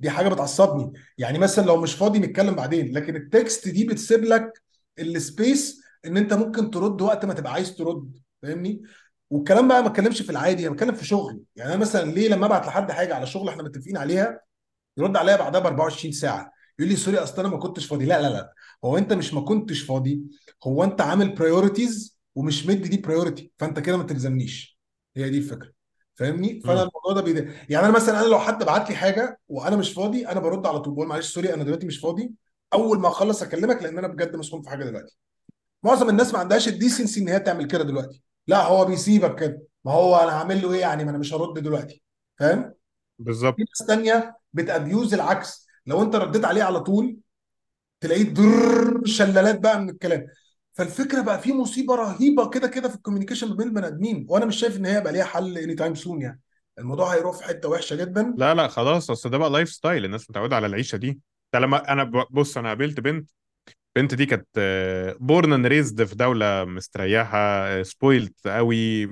[0.00, 0.92] دي حاجة بتعصبني.
[1.18, 4.62] يعني مثلا لو مش فاضي نتكلم بعدين لكن ال text دي بتسيب لك
[4.98, 8.82] ال space إن أنت ممكن ترد وقت ما تبقى عايز ترد فاهمني؟
[9.30, 11.40] والكلام بقى ما اتكلمش في العادي أنا بتكلم في شغلي.
[11.56, 14.40] يعني أنا مثلا ليه لما أبعت لحد حاجة على شغل إحنا متفقين عليها
[14.98, 16.52] يرد عليا بعدها ب 24 ساعة.
[16.78, 18.04] يقول لي sorry أصل أنا ما كنتش فاضي.
[18.04, 18.52] لا لا لا.
[18.84, 20.22] هو أنت مش ما كنتش فاضي
[20.64, 24.78] هو أنت عامل priorities ومش مدي دي priority فأنت كده ما تلزمنيش.
[25.16, 25.77] هي دي الفكرة.
[26.18, 26.88] فاهمني؟ فأنا مم.
[26.88, 27.54] الموضوع ده بيضايق.
[27.68, 30.80] يعني أنا مثلا أنا لو حد بعت لي حاجة وأنا مش فاضي أنا برد على
[30.80, 32.30] طول بقول معلش sorry أنا دلوقتي مش فاضي
[32.74, 35.16] أول ما أخلص أكلمك لأن أنا بجد مسحول في حاجة دلوقتي.
[35.82, 38.22] معظم الناس ما عندهاش ال decency إن هي تعمل كده دلوقتي.
[38.46, 39.62] لا هو بيسيبك كده.
[39.84, 42.02] ما هو أنا هعمل له إيه يعني؟ ما أنا مش هرد دلوقتي.
[42.38, 42.74] فاهم؟
[43.18, 43.56] بالظبط.
[43.56, 45.66] في ناس تانية بت abuse العكس.
[45.86, 47.16] لو أنت رديت عليه على طول
[48.00, 50.26] تلاقيه در شلالات بقى من الكلام.
[50.78, 54.44] فالفكرة بقى في مصيبه رهيبه كده كده في ال communication ما بين البني ادمين وأنا
[54.44, 56.40] مش شايف ان هي بقى ليها حل anytime soon يعني
[56.78, 60.56] الموضوع هيروح في حتة وحشه جدا لا لا خلاص اصل ده بقى lifestyle الناس متعوده
[60.56, 61.20] على العيشه دي
[61.54, 63.30] ده لما أنا بص أنا قابلت بنت
[63.96, 64.46] البنت دي كانت
[65.20, 69.06] born and raised في دوله مستريحه spoiled قوي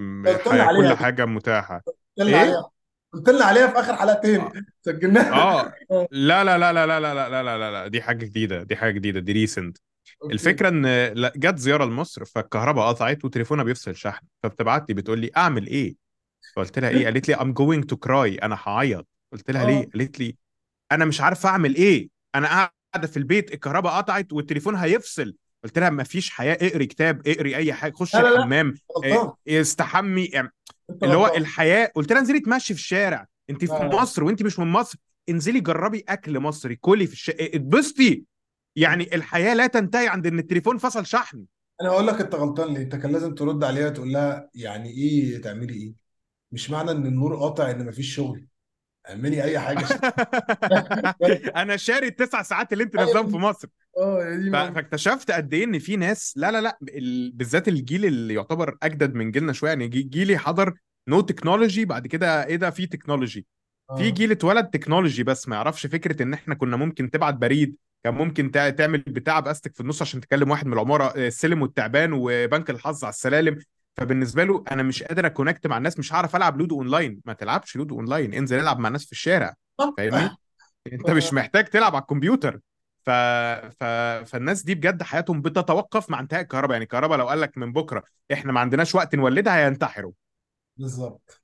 [0.44, 2.70] كل حاجة متاحه قلت لنا إيه عليها
[3.12, 4.52] قلت لنا عليها في اخر حلقتين آه
[4.82, 5.72] سجلناها آه.
[5.90, 8.62] آه لا لا لا لا لا لا لا لا لا لا لا دي حاجة جديده
[8.62, 9.78] دي حاجة جديده دي recent
[10.22, 10.34] okay.
[10.34, 15.66] الفكرة إن جت زيارة لمصر فالكهرباء قطعت وتليفونها بيفصل شحن فبتبعت لي بتقول لي أعمل
[15.66, 15.94] إيه؟
[16.56, 19.06] فقلت لها إيه؟ قالت لي I'm going to cry أنا هعيط.
[19.32, 19.88] قلت لها ليه؟ آه.
[19.94, 20.36] قالت لي
[20.92, 22.08] أنا مش عارفه أعمل إيه.
[22.34, 25.34] أنا قاعدة في البيت الكهرباء قطعت والتليفون هيفصل.
[25.64, 28.36] قلت لها ما فيش حياة اقري كتاب اقري أي حاجة خش لا لا لا.
[28.36, 28.74] الحمام
[29.46, 30.52] إيه، استحمي يعني
[31.02, 31.92] اللي هو الحياة.
[31.94, 33.26] قلت لها انزلي تمشي في الشارع.
[33.50, 34.98] انت في لا مصر وانت مش من مصر
[35.28, 38.24] انزلي جربي أكل مصري كلي في الشارع اتبسطي.
[38.76, 41.44] يعني الحياة لا تنتهي عند إن التليفون فصل شحن.
[41.80, 45.40] أنا هقول لك أنت غلطان ليه؟ أنت كان لازم ترد عليها تقول لها يعني إيه
[45.40, 45.92] تعملي إيه؟
[46.52, 48.46] مش معنى إن النور قاطع إن مفيش شغل.
[49.10, 49.86] اعملي أي حاجة.
[51.62, 53.68] أنا شاري التسع ساعات اللي أنت نازلهم في مصر.
[53.98, 57.32] آه فاكتشفت قد إيه إن في ناس لا لا لا ال...
[57.32, 60.74] بالذات الجيل اللي يعتبر أجدد من جيلنا شوية يعني جي- جيلي حضر
[61.08, 63.46] no technology بعد كده إيه ده؟ في technology
[63.96, 64.10] في آه.
[64.10, 67.76] جيل اتولد technology بس ما يعرفش فكرة إن إحنا كنا ممكن تبعت بريد
[68.06, 71.62] كان ممكن تع- تعمل بتاع باستك في النص عشان تكلم واحد من العمارة آه، السلم
[71.62, 73.58] والتعبان وبنك الحظ على السلالم.
[73.96, 77.20] فبالنسبة له أنا مش قادر أ connect مع الناس مش هعرف ألعب لودو أونلاين.
[77.24, 78.34] ما تلعبش لودو أونلاين.
[78.34, 79.54] انزل العب مع الناس في الشارع.
[79.96, 80.30] فاهمني؟
[80.92, 82.60] انت مش محتاج تلعب على الكمبيوتر.
[83.02, 83.10] ف...
[83.80, 83.84] ف...
[84.26, 86.72] فالناس دي بجد حياتهم بتتوقف مع انتهاء الكهرباء.
[86.72, 88.02] يعني الكهرباء لو قال لك من بكرة
[88.32, 90.12] إحنا ما عندناش وقت نولدها هينتحروا.
[90.76, 91.42] بالظبط.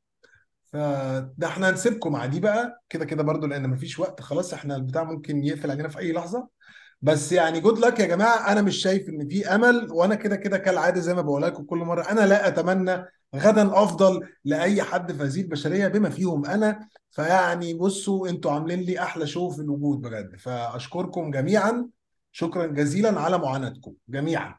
[0.72, 5.04] فده إحنا هنسيبكم مع دي بقى كده كده برضو لأن مفيش وقت خلاص إحنا البتاع
[5.04, 6.48] ممكن يقفل علينا في أي لحظة.
[7.02, 10.58] بس يعني جود لك يا جماعة أنا مش شايف إن في أمل وأنا كده كده
[10.58, 13.04] كالعادة زي ما بقول لكم كل مرة أنا لا أتمنى
[13.36, 16.88] غدا أفضل لأي حد في هذه البشريه بما فيهم أنا.
[17.10, 20.36] فيعني بصوا أنتوا عاملين لي أحلى شو في الوجود بجد.
[20.40, 21.88] فأشكركم جميعا
[22.32, 24.58] شكرا جزيلا على معاناتكم جميعا.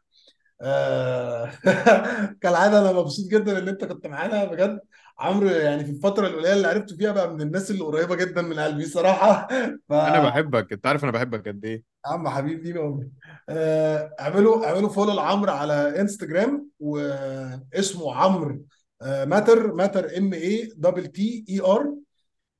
[0.61, 1.51] آه،
[2.41, 4.79] كالعادة أنا مبسوط جدا إن أنت كنت معانا بجد.
[5.23, 8.59] عمرو يعني في الفترة القليلة اللي عرفته فيها بقى من الناس اللي قريبة جدا من
[8.59, 9.47] قلبي صراحة.
[9.89, 10.73] ف أنا بحبك.
[10.73, 11.83] أنت عارف أنا بحبك قد إيه.
[12.05, 13.11] عم حبيبي امي
[13.49, 18.65] آه، اعملوا اعملوا follow لعمرو على انستجرام واسمه عمرو
[19.01, 21.95] آه، ماتر ماتر M A double T A R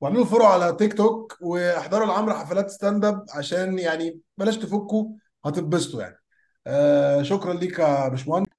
[0.00, 5.08] واعملوا follow على تيك توك واحضروا لعمرو حفلات stand up عشان يعني بلاش تفكوا
[5.44, 6.16] هتتبسطوا يعني.
[6.66, 8.50] آه، شكرا ليك يا باشمهندس.